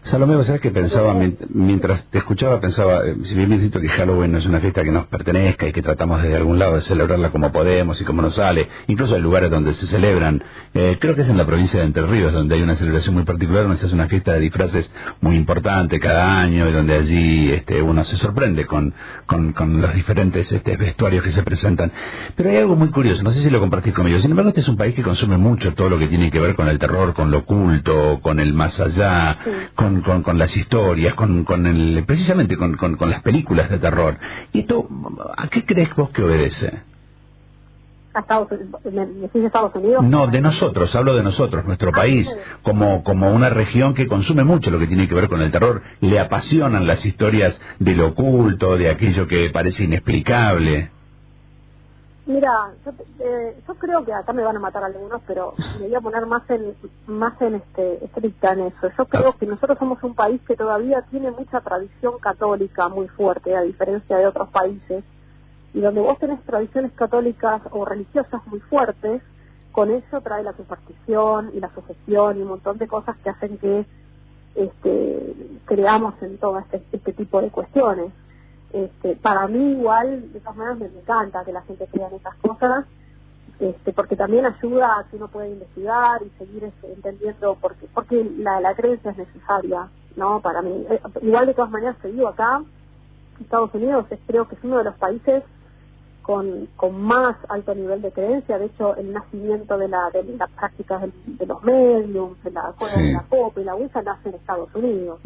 Salomé, 0.04 0.44
¿sabes 0.44 0.62
que 0.62 0.72
pensaba? 0.72 1.16
Mientras 1.50 2.06
te 2.06 2.20
escuchaba, 2.20 2.60
pensaba, 2.60 3.06
eh, 3.06 3.16
si 3.24 3.36
bien 3.36 3.50
dicho 3.60 3.80
que 3.80 3.88
Halloween 3.88 4.32
no 4.32 4.38
es 4.40 4.46
una 4.46 4.60
fiesta 4.60 4.84
que 4.84 4.92
nos 4.92 5.06
pertenezca 5.08 5.68
y 5.68 5.74
que 5.74 5.82
tratamos 5.82 6.24
desde 6.24 6.38
algún 6.38 6.58
lado 6.58 6.76
de 6.76 6.82
celebrarla 6.82 7.30
como 7.30 7.52
podemos 7.52 8.02
y 8.02 8.06
como 8.06 8.22
nos 8.22 8.36
sale, 8.36 8.68
incluso 8.88 9.16
hay 9.16 9.22
lugares 9.22 9.52
donde 9.52 9.74
se 9.76 9.86
celebran, 9.88 10.44
eh, 10.74 10.98
creo 11.00 11.16
que 11.16 11.22
es 11.22 11.30
en 11.30 11.38
la 11.38 11.46
provincia 11.46 11.80
de 11.80 11.86
Entre 11.86 12.06
Ríos, 12.06 12.34
donde 12.34 12.56
hay 12.56 12.62
una 12.62 12.76
celebración 12.76 13.14
muy 13.16 13.26
particular, 13.26 13.64
donde 13.64 13.78
se 13.78 13.88
hace 13.88 13.96
una 13.96 14.08
fiesta 14.08 14.34
de 14.34 14.40
disfraces 14.40 14.90
muy 15.22 15.36
importante 15.36 16.00
cada 16.00 16.40
año 16.40 16.68
y 16.68 16.72
donde 16.72 16.96
allí 16.96 17.52
este, 17.52 17.82
uno 17.82 18.04
se 18.04 18.18
sorprende 18.18 18.66
con, 18.66 18.94
con, 19.28 19.82
los 19.82 19.94
diferentes 19.94 20.52
este, 20.52 20.78
vestuarios 20.78 21.24
que 21.24 21.32
se 21.32 21.44
presentan. 21.44 21.92
Pero 22.36 22.50
hay 22.50 22.58
algo 22.58 22.76
muy 22.76 22.90
curioso, 22.90 23.22
no 23.24 23.32
sé 23.32 23.42
si 23.42 23.50
lo 23.50 23.60
compartís 23.60 23.94
conmigo, 23.94 24.20
sin 24.20 24.32
embargo 24.32 24.50
este 24.50 24.62
es 24.62 24.68
un 24.68 24.78
país 24.78 24.96
que 24.96 25.04
consume 25.04 25.38
mucho 25.38 25.74
todo 25.74 25.90
lo 25.90 26.00
que 26.00 26.08
tiene 26.08 26.32
que 26.32 26.40
ver 26.40 26.56
con 26.56 26.68
el 26.68 26.80
terror, 26.80 27.14
con 27.14 27.30
lo 27.30 27.40
oculto, 27.40 28.20
con 28.22 28.40
el 28.40 28.51
más 28.54 28.80
allá, 28.80 29.38
con 29.76 30.02
con, 30.02 30.38
las 30.38 30.56
historias, 30.56 31.14
con, 31.16 31.44
con 31.44 31.66
el, 31.66 32.04
precisamente 32.06 32.58
con, 32.58 32.76
con, 32.76 33.10
las 33.10 33.22
películas 33.22 33.70
de 33.70 33.80
terror. 33.80 34.18
¿Y 34.54 34.60
esto 34.60 34.88
a 35.38 35.48
qué 35.48 35.66
crees 35.66 35.94
vos 35.96 36.10
que 36.10 36.24
obedece? 36.24 36.82
¿A 38.14 38.20
Estados, 38.20 38.50
Estados 39.34 39.76
Unidos? 39.76 40.04
No, 40.04 40.28
de 40.28 40.42
nosotros, 40.42 40.94
hablo 40.96 41.16
de 41.16 41.24
nosotros, 41.24 41.66
nuestro 41.66 41.92
ah, 41.94 41.96
país, 41.96 42.30
como, 42.62 43.04
como 43.04 43.32
una 43.32 43.50
región 43.50 43.94
que 43.94 44.08
consume 44.08 44.44
mucho 44.44 44.70
lo 44.70 44.80
que 44.80 44.88
tiene 44.88 45.08
que 45.08 45.16
ver 45.16 45.30
con 45.30 45.42
el 45.42 45.50
terror, 45.50 45.82
le 46.02 46.20
apasionan 46.20 46.88
las 46.88 47.06
historias 47.06 47.60
de 47.80 47.96
lo 47.96 48.08
oculto, 48.08 48.78
de 48.78 48.90
aquello 48.90 49.28
que 49.28 49.50
parece 49.50 49.86
inexplicable. 49.86 50.92
Mira, 52.26 52.72
yo, 52.86 52.92
eh, 53.20 53.58
yo 53.68 53.76
creo 53.76 54.06
que 54.06 54.14
acá 54.14 54.32
me 54.32 54.44
van 54.44 54.56
a 54.56 54.60
matar 54.60 54.84
algunos, 54.84 55.22
pero 55.26 55.54
me 55.80 55.88
voy 55.88 55.96
a 55.96 56.02
poner 56.02 56.26
más 56.28 56.48
en 56.50 56.76
más 57.08 57.42
en 57.42 57.56
este 57.56 58.06
estricta 58.06 58.54
en 58.54 58.68
eso. 58.68 58.90
Yo 58.96 59.06
creo 59.06 59.34
que 59.38 59.48
nosotros 59.48 59.80
somos 59.80 60.04
un 60.04 60.14
país 60.14 60.40
que 60.48 60.56
todavía 60.56 61.02
tiene 61.10 61.32
mucha 61.32 61.62
tradición 61.62 62.20
católica 62.20 62.90
muy 62.90 63.08
fuerte, 63.08 63.56
a 63.56 63.62
diferencia 63.62 64.18
de 64.18 64.28
otros 64.28 64.50
países, 64.50 65.04
y 65.74 65.80
donde 65.82 66.02
vos 66.02 66.20
tenés 66.20 66.42
tradiciones 66.44 66.92
católicas 66.94 67.62
o 67.72 67.86
religiosas 67.86 68.46
muy 68.48 68.60
fuertes, 68.60 69.24
con 69.72 69.90
eso 69.90 70.22
trae 70.22 70.44
la 70.44 70.54
superstición 70.54 71.52
y 71.54 71.60
la 71.60 71.74
sujeción 71.74 72.38
y 72.38 72.42
un 72.42 72.50
montón 72.50 72.78
de 72.78 72.88
cosas 72.88 73.18
que 73.24 73.30
hacen 73.30 73.58
que 73.58 73.86
este, 74.56 75.34
creamos 75.66 76.22
en 76.22 76.38
todo 76.38 76.60
este, 76.60 76.84
este 76.92 77.14
tipo 77.14 77.42
de 77.42 77.50
cuestiones. 77.50 78.12
Este, 78.74 79.16
para 79.18 79.48
mí 79.48 79.72
igual, 79.72 80.32
de 80.32 80.40
todas 80.40 80.56
maneras, 80.56 80.80
me 80.80 81.00
encanta 81.00 81.44
que 81.44 81.52
la 81.52 81.62
gente 81.64 81.88
crea 81.88 82.08
en 82.08 82.16
esas 82.16 82.36
cosas, 82.36 82.86
este, 83.60 83.94
porque 83.94 84.16
también 84.16 84.46
ayuda 84.46 85.00
a 85.00 85.04
que 85.04 85.18
uno 85.18 85.28
pueda 85.28 85.48
investigar 85.48 86.22
y 86.24 86.30
seguir 86.38 86.64
este, 86.64 86.94
entendiendo, 86.94 87.58
porque, 87.60 87.88
porque 87.94 88.24
la, 88.38 88.60
la 88.60 88.74
creencia 88.74 89.12
es 89.12 89.18
necesaria, 89.18 89.90
¿no? 90.16 90.42
Para 90.42 90.62
mí. 90.62 90.86
Eh, 90.90 91.00
igual 91.22 91.48
de 91.48 91.54
todas 91.54 91.72
maneras, 91.72 91.98
te 92.02 92.12
digo 92.12 92.28
acá, 92.28 92.64
Estados 93.40 93.74
Unidos 93.74 94.06
es, 94.10 94.20
creo 94.26 94.48
que 94.48 94.56
es 94.56 94.64
uno 94.64 94.78
de 94.78 94.86
los 94.86 94.96
países 94.96 95.44
con, 96.22 96.68
con 96.76 97.02
más 97.02 97.36
alto 97.50 97.74
nivel 97.76 98.02
de 98.02 98.12
creencia. 98.12 98.58
De 98.58 98.66
hecho, 98.66 98.96
el 98.96 99.12
nacimiento 99.14 99.78
de, 99.78 99.88
la, 99.88 100.10
de 100.12 100.24
las 100.38 100.50
prácticas 100.52 101.02
de, 101.26 101.46
los 101.46 101.64
medios, 101.64 102.42
de 102.44 102.52
la, 102.52 102.74
de 102.96 103.12
la 103.14 103.22
pop 103.24 103.58
y 103.58 103.64
la 103.64 103.76
USA 103.76 104.02
nace 104.02 104.30
en 104.30 104.36
Estados 104.36 104.74
Unidos. 104.76 105.20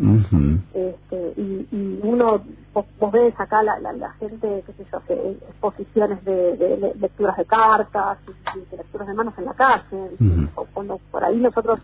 este, 0.74 1.34
y, 1.38 1.68
y 1.72 2.00
uno, 2.04 2.42
vos, 2.74 3.12
ves 3.12 3.34
acá 3.38 3.64
la, 3.64 3.80
la, 3.80 4.12
gente, 4.14 4.64
qué 4.66 4.74
sé 4.74 4.86
yo, 4.92 5.00
que, 5.08 5.32
exposiciones 5.50 6.24
de, 6.26 6.58
de, 6.58 6.94
lecturas 7.00 7.38
de 7.38 7.46
cartas, 7.46 8.18
y, 8.56 8.60
de 8.72 8.78
lecturas 8.78 9.08
de 9.08 9.14
manos 9.14 9.34
en 9.38 9.46
la 9.46 9.54
calle. 9.54 10.10
o 10.56 10.66
cuando 10.74 11.00
por 11.12 11.24
ahí 11.24 11.38
nosotros 11.38 11.80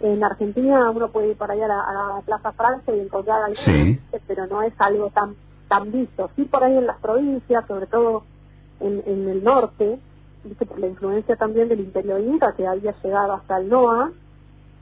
en 0.00 0.22
Argentina 0.22 0.90
uno 0.90 1.08
puede 1.08 1.28
ir 1.28 1.36
para 1.36 1.54
allá 1.54 1.64
a 1.64 1.92
la, 1.92 2.22
Plaza 2.24 2.52
Francia 2.52 2.94
y 2.94 3.00
encontrar 3.00 3.42
algo, 3.44 3.60
pero 4.26 4.46
no 4.46 4.62
es 4.62 4.74
algo 4.78 5.10
tan 5.10 5.34
tan 5.68 5.90
visto. 5.90 6.30
Sí 6.36 6.44
por 6.44 6.62
ahí 6.64 6.76
en 6.76 6.86
las 6.86 6.98
provincias, 6.98 7.66
sobre 7.66 7.86
todo 7.86 8.24
en, 8.80 9.02
en 9.06 9.28
el 9.28 9.44
norte, 9.44 9.98
por 10.68 10.78
la 10.78 10.86
influencia 10.86 11.36
también 11.36 11.68
del 11.68 11.80
imperio 11.80 12.18
inca 12.18 12.54
que 12.56 12.66
había 12.66 12.94
llegado 13.02 13.32
hasta 13.32 13.58
el 13.58 13.68
NOA, 13.68 14.12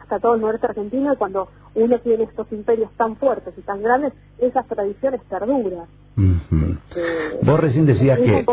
hasta 0.01 0.19
todo 0.19 0.35
el 0.35 0.43
norte 0.43 0.67
argentino, 0.67 1.13
y 1.13 1.17
cuando 1.17 1.49
uno 1.75 1.99
tiene 2.01 2.25
estos 2.25 2.51
imperios 2.53 2.91
tan 2.97 3.17
fuertes 3.17 3.55
y 3.57 3.63
tan 3.63 3.83
grandes, 3.83 4.13
esas 4.39 4.67
tradiciones 4.67 5.21
perduran. 5.29 5.87
Este, 6.17 7.39
vos 7.43 7.59
recién 7.59 7.87
decías 7.87 8.19
que 8.21 8.45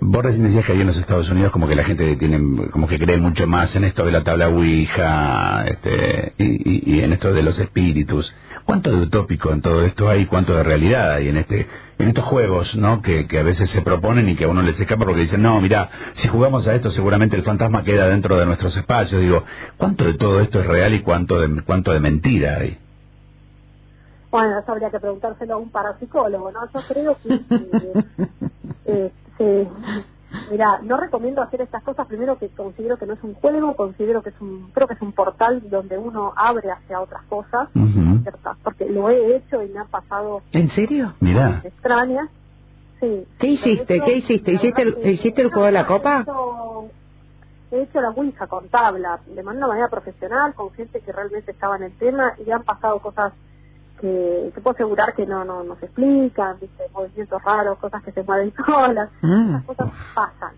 vos 0.00 0.22
recién 0.22 0.44
decías 0.44 0.66
que 0.66 0.72
ahí 0.72 0.80
en 0.82 0.86
los 0.86 0.98
Estados 0.98 1.30
Unidos 1.30 1.50
como 1.50 1.66
que 1.66 1.74
la 1.74 1.84
gente 1.84 2.14
tiene 2.16 2.68
como 2.70 2.86
que 2.88 2.98
cree 2.98 3.16
mucho 3.16 3.46
más 3.46 3.74
en 3.74 3.84
esto 3.84 4.04
de 4.04 4.12
la 4.12 4.22
tabla 4.22 4.48
ouija 4.48 5.64
este, 5.66 6.34
y, 6.36 6.96
y, 6.96 7.00
en 7.00 7.14
esto 7.14 7.32
de 7.32 7.42
los 7.42 7.58
espíritus. 7.58 8.34
Cuánto 8.66 8.90
de 8.90 9.00
utópico 9.02 9.50
en 9.50 9.62
todo 9.62 9.82
esto 9.82 10.10
hay 10.10 10.26
cuánto 10.26 10.54
de 10.54 10.62
realidad 10.62 11.14
hay 11.14 11.28
en 11.28 11.38
este 11.38 11.66
en 11.98 12.08
estos 12.08 12.24
juegos 12.24 12.76
no 12.76 13.00
que, 13.00 13.26
que 13.26 13.38
a 13.38 13.42
veces 13.42 13.70
se 13.70 13.80
proponen 13.80 14.28
y 14.28 14.34
que 14.34 14.44
a 14.44 14.48
uno 14.48 14.62
les 14.62 14.78
escapa 14.78 15.06
porque 15.06 15.22
dicen 15.22 15.42
no 15.42 15.58
mira 15.60 15.90
si 16.14 16.28
jugamos 16.28 16.68
a 16.68 16.74
esto 16.74 16.90
seguramente 16.90 17.36
el 17.36 17.42
fantasma 17.42 17.82
queda 17.82 18.08
dentro 18.08 18.38
de 18.38 18.46
nuestros 18.46 18.76
espacios 18.76 19.20
digo 19.20 19.44
cuánto 19.76 20.04
de 20.04 20.14
todo 20.14 20.40
esto 20.40 20.60
es 20.60 20.66
real 20.66 20.94
y 20.94 21.00
cuánto 21.00 21.40
de 21.40 21.62
cuánto 21.62 21.92
de 21.92 22.00
mentira 22.00 22.58
hay 22.58 22.78
bueno, 24.30 24.58
eso 24.58 24.72
habría 24.72 24.90
que 24.90 25.00
preguntárselo 25.00 25.54
a 25.54 25.58
un 25.58 25.70
parapsicólogo, 25.70 26.52
¿no? 26.52 26.60
Yo 26.72 26.80
creo 26.88 27.16
que... 27.22 27.40
Eh, 28.86 29.12
eh, 29.38 29.68
mira, 30.50 30.80
no 30.82 30.96
recomiendo 30.96 31.42
hacer 31.42 31.60
estas 31.60 31.82
cosas, 31.84 32.08
primero 32.08 32.38
que 32.38 32.48
considero 32.48 32.96
que 32.96 33.06
no 33.06 33.12
es 33.12 33.22
un 33.22 33.34
juego, 33.34 33.76
considero 33.76 34.22
que 34.22 34.30
es 34.30 34.40
un... 34.40 34.70
Creo 34.72 34.88
que 34.88 34.94
es 34.94 35.02
un 35.02 35.12
portal 35.12 35.62
donde 35.70 35.96
uno 35.96 36.32
abre 36.34 36.70
hacia 36.72 37.00
otras 37.00 37.22
cosas, 37.28 37.68
Porque 38.64 38.88
lo 38.88 39.08
he 39.10 39.36
hecho 39.36 39.62
y 39.62 39.68
me 39.68 39.78
ha 39.78 39.84
pasado... 39.84 40.42
¿En 40.52 40.70
serio? 40.70 41.14
Mira. 41.20 41.60
Extrañas. 41.62 42.28
Sí. 42.98 43.26
¿Qué 43.38 43.46
hiciste? 43.48 44.00
¿Qué 44.00 44.16
hiciste? 44.16 44.52
¿Hiciste 44.52 44.82
el, 44.82 45.10
¿Hiciste 45.10 45.42
el 45.42 45.50
juego 45.50 45.66
de 45.66 45.72
la 45.72 45.86
copa? 45.86 46.24
he 47.70 47.82
hecho 47.82 48.00
la 48.00 48.10
Ouija 48.10 48.46
con 48.48 48.68
tabla, 48.68 49.20
de 49.26 49.42
manera 49.42 49.88
profesional, 49.88 50.54
con 50.54 50.72
gente 50.72 51.00
que 51.00 51.12
realmente 51.12 51.52
estaba 51.52 51.76
en 51.76 51.84
el 51.84 51.92
tema 51.92 52.34
y 52.44 52.50
han 52.50 52.64
pasado 52.64 52.98
cosas 52.98 53.32
que 54.00 54.50
te 54.54 54.60
puedo 54.60 54.74
asegurar 54.74 55.14
que 55.14 55.26
no, 55.26 55.44
no, 55.44 55.76
se 55.76 55.86
explican, 55.86 56.56
¿viste? 56.60 56.84
movimientos 56.92 57.42
raros, 57.42 57.78
cosas 57.78 58.02
que 58.02 58.12
se 58.12 58.22
mueven 58.22 58.52
solas, 58.66 59.10
mm. 59.22 59.50
esas 59.50 59.64
cosas 59.64 59.92
pasan. 60.14 60.52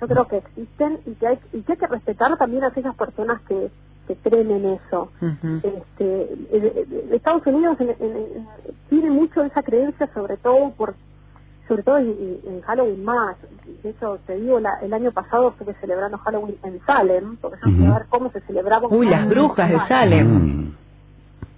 Yo 0.00 0.08
creo 0.08 0.26
que 0.26 0.38
existen 0.38 1.00
y 1.06 1.12
que 1.14 1.26
hay, 1.26 1.38
y 1.52 1.62
que, 1.62 1.72
hay 1.72 1.78
que 1.78 1.86
respetar 1.86 2.36
también 2.38 2.64
a 2.64 2.68
aquellas 2.68 2.94
personas 2.94 3.40
que, 3.42 3.70
que 4.08 4.16
creen 4.16 4.50
en 4.50 4.64
eso. 4.66 5.10
este, 5.62 7.14
Estados 7.14 7.46
Unidos 7.46 7.76
tiene 8.88 9.10
mucho 9.10 9.42
esa 9.42 9.62
creencia, 9.62 10.08
sobre 10.14 10.36
todo 10.38 10.70
por 10.72 10.94
sobre 11.68 11.84
todo 11.84 11.98
en, 11.98 12.60
Halloween 12.62 13.04
más. 13.04 13.36
De 13.84 13.90
hecho, 13.90 14.18
te 14.26 14.34
digo, 14.34 14.58
el 14.58 14.92
año 14.92 15.12
pasado 15.12 15.50
estuve 15.50 15.72
celebrando 15.74 16.18
Halloween 16.18 16.56
en 16.64 16.80
Salem, 16.84 17.36
porque 17.36 17.58
yo 17.64 17.94
ver 17.94 18.06
cómo 18.08 18.28
se 18.32 18.40
celebraba. 18.40 18.88
Uy, 18.88 19.08
las 19.08 19.28
brujas 19.28 19.70
de 19.70 19.78
Salem. 19.86 20.72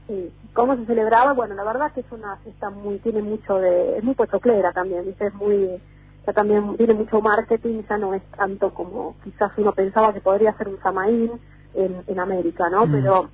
Sí 0.07 0.33
cómo 0.53 0.77
se 0.77 0.87
celebraba 0.87 1.33
bueno 1.33 1.55
la 1.55 1.65
verdad 1.65 1.93
que 1.93 2.01
es 2.01 2.13
una 2.13 2.37
fiesta 2.37 2.71
muy 2.71 2.99
tiene 2.99 3.23
mucho 3.23 3.59
de 3.59 3.99
es 3.99 4.05
muy 4.05 4.15
pochoclera 4.15 4.73
también 4.73 5.05
¿viste? 5.07 5.27
es 5.27 5.35
muy 5.35 5.81
ya 6.27 6.33
también 6.33 6.77
tiene 6.77 6.95
mucho 6.95 7.21
marketing 7.21 7.83
ya 7.89 7.99
no 7.99 8.15
es 8.15 8.23
tanto 8.37 8.73
como 8.75 9.17
quizás 9.25 9.53
uno 9.57 9.73
pensaba 9.73 10.13
que 10.13 10.21
podría 10.21 10.53
ser 10.55 10.69
un 10.69 10.81
Samaín 10.81 11.33
en, 11.75 12.03
en 12.07 12.21
América 12.21 12.69
no 12.69 12.87
mm. 12.87 12.93
pero 12.93 13.29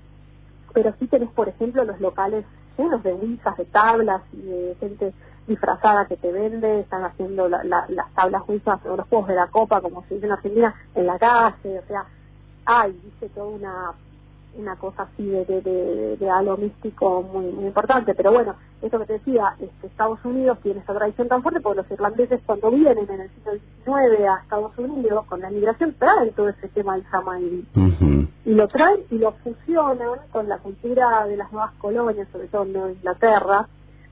pero 0.73 0.95
sí 0.99 1.07
tenés 1.09 1.31
por 1.31 1.49
ejemplo 1.49 1.85
los 1.85 2.01
locales 2.01 2.45
llenos 2.77 3.03
de 3.03 3.13
wisas 3.15 3.57
de 3.57 3.65
tablas 3.65 4.23
y 4.33 4.43
de 4.43 4.77
gente 4.79 5.13
disfrazada 5.49 6.05
que 6.05 6.19
te 6.19 6.31
vende, 6.31 6.81
están 6.81 7.05
haciendo 7.05 7.49
las 7.49 8.15
tablas 8.15 8.43
wisas 8.47 8.79
o 8.85 8.97
los 8.99 9.09
juegos 9.09 9.29
de 9.29 9.35
la 9.35 9.47
copa, 9.47 9.81
como 9.81 10.05
se 10.05 10.15
dice 10.15 10.27
en 10.27 10.33
Argentina, 10.33 10.75
en 10.95 11.07
la 11.07 11.19
calle, 11.19 11.79
o 11.79 11.87
sea, 11.87 12.05
hay, 12.67 12.93
dice, 12.93 13.31
toda 13.31 13.47
una 13.47 13.93
una 14.59 14.77
cosa 14.77 15.05
así 15.05 15.25
de, 15.25 15.45
de, 15.45 16.17
de, 16.17 16.31
algo 16.31 16.57
místico 16.57 17.23
muy, 17.23 17.47
muy 17.47 17.67
importante. 17.67 18.15
Pero 18.15 18.33
bueno, 18.33 18.57
eso 18.83 18.99
que 18.99 19.07
te 19.07 19.13
decía, 19.15 19.55
este, 19.61 19.87
Estados 19.87 20.25
Unidos 20.25 20.59
tiene 20.63 20.81
esa 20.81 20.95
tradición 20.95 21.29
tan 21.29 21.43
fuerte 21.43 21.61
porque 21.61 21.83
los 21.83 21.91
irlandeses 21.91 22.41
cuando 22.45 22.71
vienen 22.71 23.09
en 23.09 23.21
el 23.21 23.31
siglo 23.31 23.53
XIX 23.53 24.29
a 24.29 24.43
Estados 24.43 24.77
Unidos 24.79 25.25
con 25.27 25.41
la 25.41 25.51
migración 25.51 25.95
traen 25.99 26.33
todo 26.33 26.49
ese 26.49 26.69
tema 26.69 26.95
del 26.95 27.07
Samaí. 27.11 27.67
Y 28.45 28.55
lo 28.55 28.67
traen 28.69 29.01
y 29.11 29.19
lo 29.19 29.33
fusionan 29.33 30.19
con 30.33 30.49
la 30.49 30.59
cultura 30.59 31.27
de 31.27 31.37
las 31.37 31.53
nuevas 31.53 31.73
colonias, 31.79 32.29
sobre 32.33 32.49
todo 32.49 32.65
en 32.65 32.95
Inglaterra. 32.97 33.69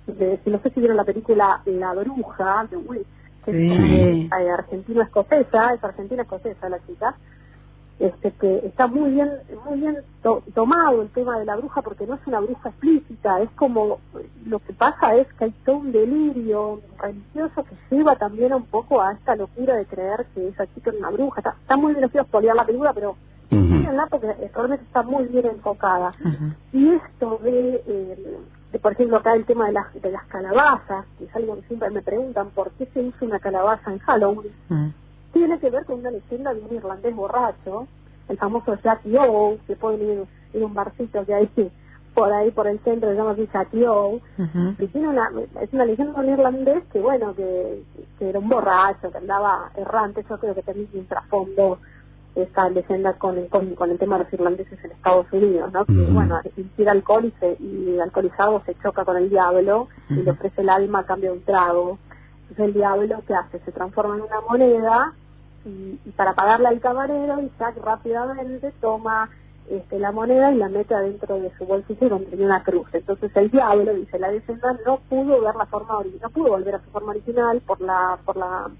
De, 0.06 0.38
si 0.44 0.50
no 0.50 0.60
sé 0.60 0.70
si 0.70 0.80
vieron 0.80 0.96
la 0.96 1.04
película 1.04 1.60
La 1.64 1.92
Bruja, 1.94 2.66
de 2.70 2.76
Witch, 2.76 3.06
que 3.44 3.66
es 3.66 3.80
eh, 3.80 4.28
argentino-escocesa, 4.30 5.74
es 5.74 5.82
argentina-escocesa 5.82 6.68
la 6.68 6.78
chica 6.86 7.16
este, 7.98 8.30
que 8.32 8.58
está 8.66 8.86
muy 8.86 9.10
bien 9.10 9.30
muy 9.64 9.80
bien 9.80 9.96
tomado 10.54 11.02
el 11.02 11.08
tema 11.10 11.38
de 11.38 11.46
la 11.46 11.56
bruja 11.56 11.80
porque 11.80 12.06
no 12.06 12.14
es 12.14 12.26
una 12.26 12.40
bruja 12.40 12.68
explícita, 12.68 13.40
es 13.40 13.50
como 13.52 13.98
lo 14.46 14.58
que 14.58 14.72
pasa 14.74 15.14
es 15.16 15.26
que 15.34 15.46
hay 15.46 15.54
todo 15.64 15.76
un 15.76 15.92
delirio 15.92 16.80
religioso 16.98 17.64
que 17.64 17.96
lleva 17.96 18.16
también 18.16 18.52
un 18.52 18.64
poco 18.64 19.00
a 19.00 19.12
esta 19.12 19.34
locura 19.34 19.74
de 19.74 19.86
creer 19.86 20.26
que 20.34 20.48
esa 20.48 20.66
chica 20.74 20.90
es 20.90 20.98
una 20.98 21.10
bruja. 21.10 21.40
Está, 21.40 21.76
muy 21.76 21.92
bien, 21.92 22.02
no 22.02 22.08
quiero 22.08 22.54
la 22.54 22.64
película, 22.64 22.92
pero 22.92 23.16
mírenla 23.50 24.06
porque 24.06 24.34
realmente 24.54 24.84
está 24.84 25.02
muy 25.02 25.24
bien 25.26 25.46
enfocada. 25.46 26.12
Y 26.72 26.90
esto 26.90 27.40
de, 27.42 27.82
eh, 27.86 28.38
de, 28.72 28.78
por 28.78 28.92
ejemplo, 28.92 29.16
acá 29.16 29.34
el 29.34 29.44
tema 29.44 29.66
de 29.66 29.72
las, 29.72 29.92
de 29.94 30.10
las 30.10 30.24
calabazas, 30.26 31.06
que 31.18 31.24
es 31.24 31.36
algo 31.36 31.56
que 31.56 31.62
siempre 31.62 31.90
me 31.90 32.02
preguntan, 32.02 32.50
¿por 32.50 32.70
qué 32.72 32.86
se 32.86 33.00
usa 33.00 33.26
una 33.26 33.38
calabaza 33.38 33.92
en 33.92 33.98
Halloween? 34.00 34.52
Tiene 35.36 35.58
que 35.58 35.68
ver 35.68 35.84
con 35.84 35.98
una 35.98 36.10
leyenda 36.10 36.54
de 36.54 36.60
un 36.62 36.74
irlandés 36.74 37.14
borracho, 37.14 37.86
el 38.30 38.38
famoso 38.38 38.74
Jack 38.82 39.04
Yow, 39.04 39.58
que 39.66 39.76
pueden 39.76 40.00
ir, 40.00 40.24
ir 40.54 40.62
a 40.62 40.64
un 40.66 40.72
barcito 40.72 41.26
que 41.26 41.34
hay 41.34 41.46
por 42.14 42.32
ahí 42.32 42.50
por 42.52 42.66
el 42.66 42.78
centro 42.78 43.10
se 43.10 43.16
llama 43.16 43.34
Bisatio 43.34 44.18
y 44.78 44.86
tiene 44.86 45.08
una 45.08 45.30
es 45.60 45.70
una 45.74 45.84
leyenda 45.84 46.14
de 46.14 46.26
un 46.26 46.32
irlandés 46.32 46.84
que 46.90 47.00
bueno 47.00 47.34
que, 47.34 47.82
que, 48.18 48.30
era 48.30 48.38
un 48.38 48.48
borracho 48.48 49.12
que 49.12 49.18
andaba 49.18 49.70
errante 49.76 50.24
yo 50.26 50.38
creo 50.38 50.54
que 50.54 50.62
tenía 50.62 50.86
un 50.94 51.06
trasfondo 51.06 51.80
esta 52.34 52.70
leyenda 52.70 53.12
con 53.18 53.36
el, 53.36 53.48
con, 53.48 53.90
el 53.90 53.98
tema 53.98 54.16
de 54.16 54.24
los 54.24 54.32
irlandeses 54.32 54.82
en 54.82 54.92
Estados 54.92 55.26
Unidos 55.30 55.70
no 55.70 55.84
que 55.84 55.92
bueno 55.92 56.40
inspira 56.56 56.92
alcohol 56.92 57.26
y, 57.26 57.32
se, 57.38 57.62
y 57.62 57.98
alcoholizado 58.00 58.62
se 58.64 58.74
choca 58.76 59.04
con 59.04 59.18
el 59.18 59.28
diablo 59.28 59.88
y 60.08 60.14
le 60.14 60.30
ofrece 60.30 60.62
el 60.62 60.70
alma 60.70 61.00
a 61.00 61.04
cambio 61.04 61.32
de 61.32 61.36
un 61.36 61.44
trago. 61.44 61.98
Entonces 62.48 62.64
el 62.64 62.72
diablo 62.72 63.22
qué 63.26 63.34
hace 63.34 63.58
se 63.58 63.72
transforma 63.72 64.14
en 64.16 64.22
una 64.22 64.40
moneda 64.48 65.12
y, 65.66 66.00
y 66.04 66.10
para 66.12 66.34
pagarle 66.34 66.68
al 66.68 66.80
camarero 66.80 67.42
Isaac 67.42 67.76
rápidamente 67.82 68.72
toma 68.80 69.28
este, 69.68 69.98
la 69.98 70.12
moneda 70.12 70.52
y 70.52 70.56
la 70.56 70.68
mete 70.68 70.94
adentro 70.94 71.40
de 71.40 71.50
su 71.58 71.66
bolsillo 71.66 72.08
donde 72.08 72.26
tenía 72.26 72.46
una 72.46 72.62
cruz. 72.62 72.88
Entonces 72.92 73.32
el 73.34 73.50
diablo, 73.50 73.94
dice 73.94 74.18
la 74.18 74.30
leyenda, 74.30 74.78
no 74.86 74.98
pudo 75.08 75.40
ver 75.40 75.56
la 75.56 75.66
forma 75.66 75.98
original, 75.98 76.20
no 76.22 76.30
pudo 76.30 76.50
volver 76.50 76.76
a 76.76 76.84
su 76.84 76.90
forma 76.90 77.10
original 77.10 77.60
por 77.66 77.80
la 77.80 78.18
por 78.24 78.36
la 78.36 78.70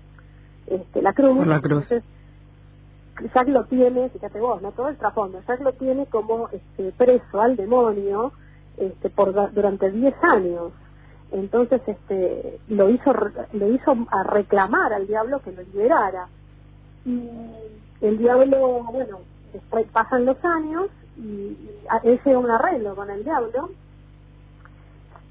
este, 0.66 1.02
la 1.02 1.12
cruz. 1.12 1.38
Por 1.38 1.46
la 1.46 1.60
cruz. 1.60 1.90
Entonces, 1.90 2.04
Jack 3.34 3.48
lo 3.48 3.64
tiene, 3.64 4.10
fíjate 4.10 4.38
vos, 4.38 4.60
no 4.62 4.72
todo 4.72 4.88
el 4.88 4.96
trasfondo, 4.96 5.40
Jack 5.46 5.60
lo 5.60 5.72
tiene 5.72 6.06
como 6.06 6.48
este, 6.50 6.92
preso 6.92 7.40
al 7.40 7.56
demonio 7.56 8.32
este, 8.76 9.10
por 9.10 9.52
durante 9.52 9.90
10 9.90 10.14
años. 10.22 10.72
Entonces 11.32 11.82
este 11.86 12.60
lo 12.68 12.88
hizo 12.88 13.12
lo 13.52 13.68
hizo 13.72 13.96
a 14.12 14.22
reclamar 14.22 14.92
al 14.92 15.08
diablo 15.08 15.40
que 15.40 15.50
lo 15.50 15.62
liberara. 15.62 16.28
Y 17.06 17.30
el 18.02 18.18
diablo, 18.18 18.82
bueno, 18.92 19.20
después 19.52 19.86
pasan 19.92 20.26
los 20.26 20.36
años 20.44 20.88
y, 21.16 21.56
él 22.04 22.20
llega 22.25 22.38
un 22.38 22.50
arreglo 22.50 22.94
con 22.94 23.08
el 23.10 23.25
diablo 23.25 23.70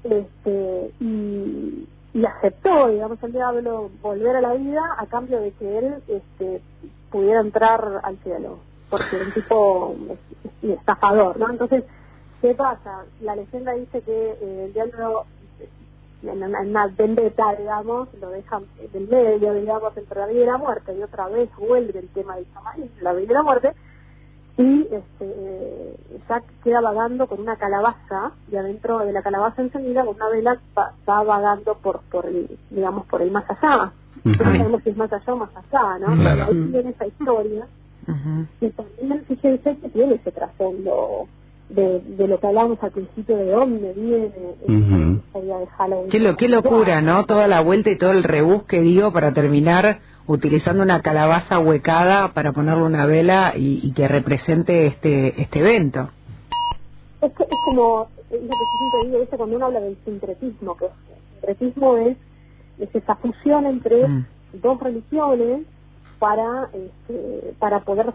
este 0.02 0.90
y, 1.00 1.88
aceptó 2.24 2.88
digamos 2.88 3.22
el 3.22 3.32
diablo 3.32 3.90
volver 4.00 4.36
a 4.36 4.40
la 4.40 4.54
vida 4.54 4.82
a 4.96 5.06
cambio 5.06 5.38
de 5.38 5.52
que 5.52 5.78
él 5.78 5.94
este 6.08 6.62
pudiera 7.10 7.40
entrar 7.40 8.00
al 8.02 8.16
cielo 8.18 8.58
porque 8.88 9.16
era 9.16 9.26
un 9.26 9.32
tipo 9.32 9.94
estafador 10.62 11.38
no 11.38 11.50
entonces 11.50 11.84
qué 12.40 12.54
pasa 12.54 13.04
la 13.20 13.36
leyenda 13.36 13.72
dice 13.72 14.00
que 14.00 14.30
eh, 14.40 14.64
el 14.64 14.72
diablo 14.72 15.26
en 16.28 16.42
una 16.42 16.86
vendetta, 16.88 17.54
digamos, 17.56 18.08
lo 18.20 18.30
deja 18.30 18.60
del 18.92 19.08
medio, 19.08 19.54
digamos, 19.54 19.96
entre 19.96 20.20
la 20.20 20.26
vida 20.26 20.42
y 20.42 20.46
la 20.46 20.58
muerte, 20.58 20.94
y 20.96 21.02
otra 21.02 21.28
vez 21.28 21.48
vuelve 21.56 21.98
el 21.98 22.08
tema 22.08 22.36
de 22.36 22.46
la 23.00 23.12
vida 23.12 23.32
y 23.32 23.34
la 23.34 23.42
muerte, 23.42 23.72
y 24.58 24.88
este, 24.90 25.96
Jack 26.28 26.44
queda 26.64 26.80
vagando 26.80 27.26
con 27.26 27.40
una 27.40 27.56
calabaza 27.56 28.32
y 28.50 28.56
adentro 28.56 29.00
de 29.00 29.12
la 29.12 29.22
calabaza 29.22 29.60
encendida 29.60 30.04
con 30.04 30.16
una 30.16 30.28
vela 30.30 30.58
va, 30.76 31.22
vagando 31.22 31.74
por 31.74 32.00
por 32.10 32.24
el, 32.24 32.58
digamos 32.70 33.04
por 33.06 33.20
el 33.20 33.30
más 33.30 33.44
allá. 33.50 33.92
No 34.24 34.34
sabemos 34.34 34.82
si 34.82 34.90
es 34.90 34.96
más 34.96 35.12
allá 35.12 35.34
o 35.34 35.36
más 35.36 35.50
allá 35.54 35.98
no 35.98 36.30
ahí 36.44 36.70
tiene 36.72 36.90
esa 36.90 37.06
historia. 37.06 37.66
Y 38.60 38.70
también 38.70 39.24
fíjense 39.26 39.76
que 39.76 39.88
tiene 39.90 40.14
ese 40.14 40.32
trasfondo 40.32 41.28
de, 41.68 42.00
de 42.00 42.28
lo 42.28 42.38
que 42.38 42.46
hablábamos 42.46 42.82
al 42.82 42.92
principio 42.92 43.36
de 43.36 43.50
dónde 43.50 43.92
viene 43.92 44.30
uh 44.68 45.16
historia 45.16 45.58
de 45.58 45.66
Halloween 45.66 46.10
qué, 46.10 46.20
lo, 46.20 46.36
qué 46.36 46.48
locura 46.48 47.00
no 47.00 47.24
toda 47.26 47.48
la 47.48 47.60
vuelta 47.60 47.90
y 47.90 47.96
todo 47.96 48.12
el 48.12 48.22
rebusque 48.22 48.80
digo 48.80 49.12
para 49.12 49.32
terminar 49.32 49.98
utilizando 50.26 50.82
una 50.82 51.02
calabaza 51.02 51.58
huecada 51.58 52.32
para 52.32 52.52
ponerle 52.52 52.82
una 52.82 53.06
vela 53.06 53.52
y, 53.56 53.92
que 53.92 54.08
represente 54.08 54.86
este 54.86 55.40
este 55.40 55.60
evento. 55.60 56.10
Es, 57.22 57.32
que, 57.32 57.44
es 57.44 57.58
como, 57.64 58.08
es 58.30 58.42
lo 58.42 58.48
que 58.48 59.00
siempre 59.00 59.18
digo, 59.18 59.36
cuando 59.36 59.56
uno 59.56 59.66
habla 59.66 59.80
del 59.80 59.96
sincretismo, 60.04 60.76
que 60.76 60.86
el 60.86 60.90
sincretismo 61.56 61.96
es, 61.96 62.16
es 62.78 62.94
esa 62.94 63.14
fusión 63.16 63.66
entre 63.66 64.06
mm. 64.06 64.26
dos 64.62 64.80
religiones 64.80 65.62
para 66.18 66.68
este, 66.72 67.54
para 67.58 67.80
poder, 67.80 68.12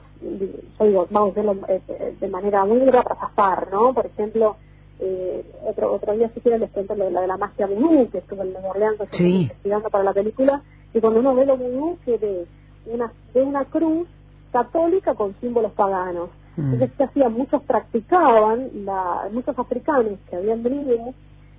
yo 0.80 0.86
digo, 0.86 1.08
vamos 1.10 1.32
a 1.32 1.42
verlo 1.42 1.58
eh, 1.68 2.16
de 2.20 2.28
manera 2.28 2.66
muy 2.66 2.80
dura 2.80 3.04
para 3.04 3.20
zafar, 3.20 3.68
¿no? 3.72 3.94
Por 3.94 4.06
ejemplo, 4.06 4.56
eh, 5.00 5.44
otro 5.66 5.94
otro 5.94 6.14
día 6.14 6.30
si 6.34 6.42
quieren 6.42 6.62
les 6.62 6.72
cuento 6.72 6.96
lo 6.96 7.06
de 7.06 7.12
la, 7.12 7.22
de 7.22 7.28
la 7.28 7.38
magia 7.38 7.68
vudú, 7.68 8.10
que 8.10 8.20
estuvo 8.20 8.44
en 8.44 8.54
Nueva 8.54 8.70
Orleans 8.70 9.00
investigando 9.20 9.90
para 9.90 10.04
la 10.04 10.14
película, 10.14 10.62
y 10.94 11.00
cuando 11.00 11.20
uno 11.20 11.36
ve 11.36 11.46
lo 11.46 11.58
vudú 11.58 11.98
que 12.06 12.18
de 12.18 12.46
una, 12.86 13.12
de 13.34 13.42
una 13.42 13.66
cruz 13.66 14.08
católica 14.52 15.16
con 15.16 15.34
símbolos 15.40 15.72
paganos. 15.74 16.30
Mm. 16.58 16.74
Entonces, 16.74 16.92
¿qué 16.98 17.04
hacían? 17.04 17.34
Muchos 17.34 17.62
practicaban, 17.64 18.70
la, 18.86 19.30
muchos 19.32 19.58
africanos 19.58 20.20
que 20.30 20.36
habían 20.36 20.64
venido 20.64 21.14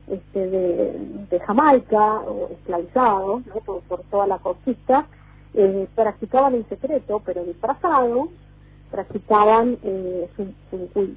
este, 0.09 0.47
de, 0.47 1.27
de 1.31 1.41
Jamaica, 1.41 2.21
o 2.21 2.49
esclavizados 2.53 3.47
¿no? 3.47 3.55
por, 3.89 4.03
toda 4.11 4.27
la 4.27 4.39
conquista, 4.39 5.07
eh, 5.55 5.88
practicaban 5.95 6.55
en 6.55 6.69
secreto, 6.69 7.23
pero 7.25 7.45
disfrazados, 7.45 8.29
practicaban 8.91 9.79
eh, 9.83 10.29
su, 10.37 10.47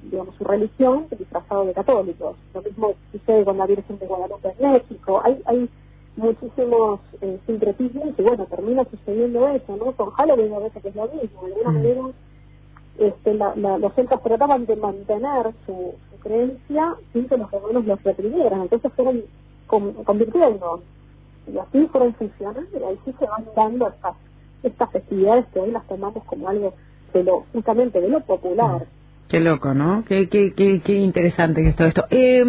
digamos, 0.10 0.36
su 0.36 0.44
religión 0.44 1.08
disfrazado 1.18 1.66
de 1.66 1.74
católicos. 1.74 2.38
Lo 2.54 2.62
mismo 2.62 2.94
sucede 3.12 3.44
con 3.44 3.58
la 3.58 3.66
Virgen 3.66 4.00
de 4.00 4.08
Guadalupe 4.08 4.54
en 4.60 4.72
México. 4.72 5.22
Hay, 5.24 5.42
hay 5.46 5.70
muchísimos 6.16 7.00
eh, 7.22 7.38
sincretismos 7.46 8.18
y 8.18 8.22
bueno, 8.22 8.46
termina 8.46 8.86
sucediendo 8.86 9.48
eso, 9.50 9.76
¿no? 9.76 9.92
Con 9.92 10.12
Halloween 10.12 10.54
a 10.54 10.60
veces 10.60 10.82
que 10.82 10.90
es 10.90 10.96
lo 10.96 11.08
mismo, 11.08 11.42
de 11.44 11.54
alguna 11.54 11.70
mm. 11.72 11.74
manera 11.74 12.02
este, 12.98 13.34
la, 13.34 13.54
la, 13.56 13.78
los 13.78 13.94
celtas 13.94 14.24
trataban 14.24 14.66
de 14.66 14.76
mantener 14.78 15.54
su, 15.66 15.96
creencia 16.24 16.96
sin 17.14 17.28
que 17.28 17.38
los 17.38 17.52
romanos 17.52 17.86
los 17.86 18.02
reprimieran, 18.04 18.62
entonces 18.62 18.92
fueron 18.94 19.22
convirtiendo 19.68 20.82
y 21.48 21.58
así 21.58 21.88
fueron 21.88 22.14
funcionando 22.16 22.62
y 22.74 22.84
ahí 22.84 23.00
sí 23.06 23.14
se 23.18 23.26
van 23.26 23.46
dando 23.56 23.88
estas, 23.88 24.16
estas 24.64 24.92
festividades 24.92 25.46
que 25.54 25.60
hoy 25.60 25.72
las 25.72 25.86
tomamos 25.88 26.24
como 26.26 26.50
algo 26.50 26.74
de 27.14 27.24
lo, 27.24 27.46
justamente 27.54 28.02
de 28.02 28.10
lo 28.10 28.22
popular. 28.22 28.86
Qué 29.28 29.40
loco, 29.40 29.74
¿no? 29.74 30.04
Qué, 30.08 30.30
qué, 30.30 30.54
qué, 30.54 30.82
qué 30.82 30.94
interesante 30.94 31.64
que 31.64 31.70
es 31.70 31.76
todo 31.76 31.88
esto. 31.88 32.06
Eh, 32.12 32.44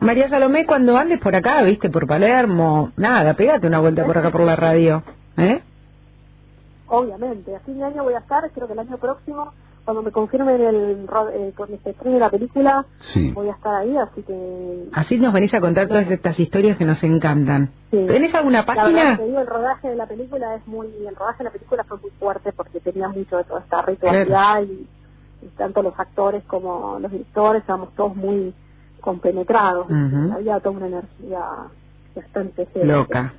María 0.00 0.28
Salomé, 0.30 0.64
cuando 0.64 0.96
andes 0.96 1.20
por 1.20 1.36
acá, 1.36 1.62
viste, 1.62 1.90
por 1.90 2.06
Palermo, 2.06 2.92
nada, 2.96 3.34
pégate 3.34 3.66
una 3.66 3.80
vuelta 3.80 4.04
por 4.06 4.16
acá 4.16 4.30
por 4.30 4.40
la 4.40 4.56
radio, 4.56 5.02
¿eh? 5.36 5.60
Obviamente, 6.88 7.54
a 7.54 7.60
fin 7.60 7.78
de 7.78 7.84
año 7.84 8.04
voy 8.04 8.14
a 8.14 8.18
estar, 8.18 8.48
creo 8.50 8.66
que 8.66 8.72
el 8.72 8.78
año 8.78 8.96
próximo, 8.96 9.52
cuando 9.86 10.02
me 10.02 10.10
confirmen 10.10 10.60
el, 10.60 11.06
eh, 11.32 11.52
se 11.82 11.90
estrene 11.90 12.18
la 12.18 12.28
película, 12.28 12.84
voy 13.34 13.48
a 13.48 13.52
estar 13.52 13.72
ahí, 13.76 13.96
así 13.96 14.20
que... 14.24 14.88
Así 14.92 15.16
nos 15.16 15.32
venís 15.32 15.54
a 15.54 15.60
contar 15.60 15.86
todas 15.86 16.10
estas 16.10 16.38
historias 16.40 16.76
que 16.76 16.84
nos 16.84 17.00
encantan. 17.04 17.70
¿Tenés 17.90 18.34
alguna 18.34 18.66
página? 18.66 19.16
digo, 19.16 19.38
el 19.38 19.46
rodaje 19.46 19.88
de 19.88 19.94
la 19.94 20.06
película 20.06 20.56
es 20.56 20.66
muy, 20.66 20.88
el 21.06 21.14
rodaje 21.14 21.38
de 21.38 21.44
la 21.44 21.50
película 21.50 21.84
fue 21.84 21.98
muy 21.98 22.10
fuerte 22.18 22.52
porque 22.52 22.80
tenía 22.80 23.08
mucho 23.08 23.36
de 23.36 23.44
toda 23.44 23.60
esta 23.60 23.82
ritualidad 23.82 24.62
y 24.62 24.88
tanto 25.56 25.82
los 25.82 25.96
actores 25.96 26.42
como 26.44 26.98
los 26.98 27.12
directores 27.12 27.60
estábamos 27.60 27.94
todos 27.94 28.16
muy 28.16 28.52
compenetrados. 29.00 29.86
Había 30.34 30.58
toda 30.58 30.78
una 30.78 30.86
energía 30.88 31.44
bastante 32.16 32.66
loca. 32.82 33.34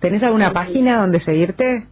¿Tenés 0.00 0.22
alguna 0.22 0.52
página 0.52 1.00
donde 1.00 1.20
seguirte? 1.20 1.88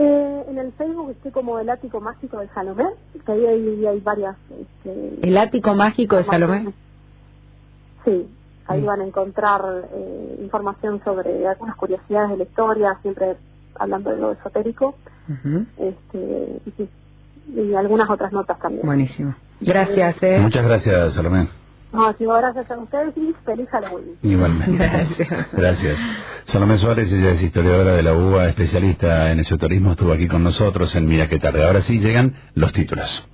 Eh, 0.00 0.44
en 0.48 0.58
el 0.58 0.72
Facebook 0.72 1.10
estoy 1.10 1.32
como 1.32 1.58
el 1.58 1.68
ático 1.68 2.00
mágico 2.00 2.38
de 2.38 2.48
Salomé, 2.48 2.86
que 3.26 3.32
ahí 3.32 3.46
hay, 3.84 4.00
varias. 4.00 4.36
Este, 4.48 5.26
¿El 5.28 5.36
ático 5.36 5.74
mágico 5.74 6.16
de 6.16 6.24
Salomé? 6.24 6.72
Sí, 8.04 8.28
ahí 8.68 8.82
van 8.82 9.00
a 9.00 9.06
encontrar 9.06 9.88
eh, 9.92 10.38
información 10.40 11.02
sobre 11.02 11.46
algunas 11.48 11.74
curiosidades 11.74 12.30
de 12.30 12.36
la 12.36 12.44
historia, 12.44 12.98
siempre 13.02 13.36
hablando 13.74 14.10
de 14.10 14.18
lo 14.18 14.32
esotérico. 14.32 14.94
este, 15.76 16.62
y 16.64 16.88
y 17.54 17.74
algunas 17.74 18.08
otras 18.10 18.32
notas 18.32 18.58
también. 18.58 18.86
Buenísimo. 18.86 19.34
Gracias, 19.60 20.22
eh. 20.22 20.38
Muchas 20.38 20.64
gracias, 20.64 21.14
Salomé. 21.14 21.48
No, 21.92 22.12
sí, 22.18 22.24
gracias 22.24 22.70
a 22.70 22.78
ustedes 22.78 23.16
y 23.16 23.34
feliz 23.44 23.68
Halloween. 23.70 24.16
Igualmente. 24.22 24.76
Gracias. 24.76 25.52
gracias. 25.52 26.00
Salomé 26.44 26.78
Suárez, 26.78 27.12
ella 27.12 27.30
es 27.30 27.42
historiadora 27.42 27.94
de 27.94 28.02
la 28.02 28.14
UBA, 28.14 28.48
especialista 28.48 29.30
en 29.32 29.40
esoterismo, 29.40 29.92
estuvo 29.92 30.12
aquí 30.12 30.28
con 30.28 30.42
nosotros 30.42 30.94
en 30.96 31.06
Mira 31.06 31.28
qué 31.28 31.38
tarde. 31.38 31.64
Ahora 31.64 31.80
sí 31.82 31.98
llegan 31.98 32.34
los 32.54 32.72
títulos. 32.72 33.26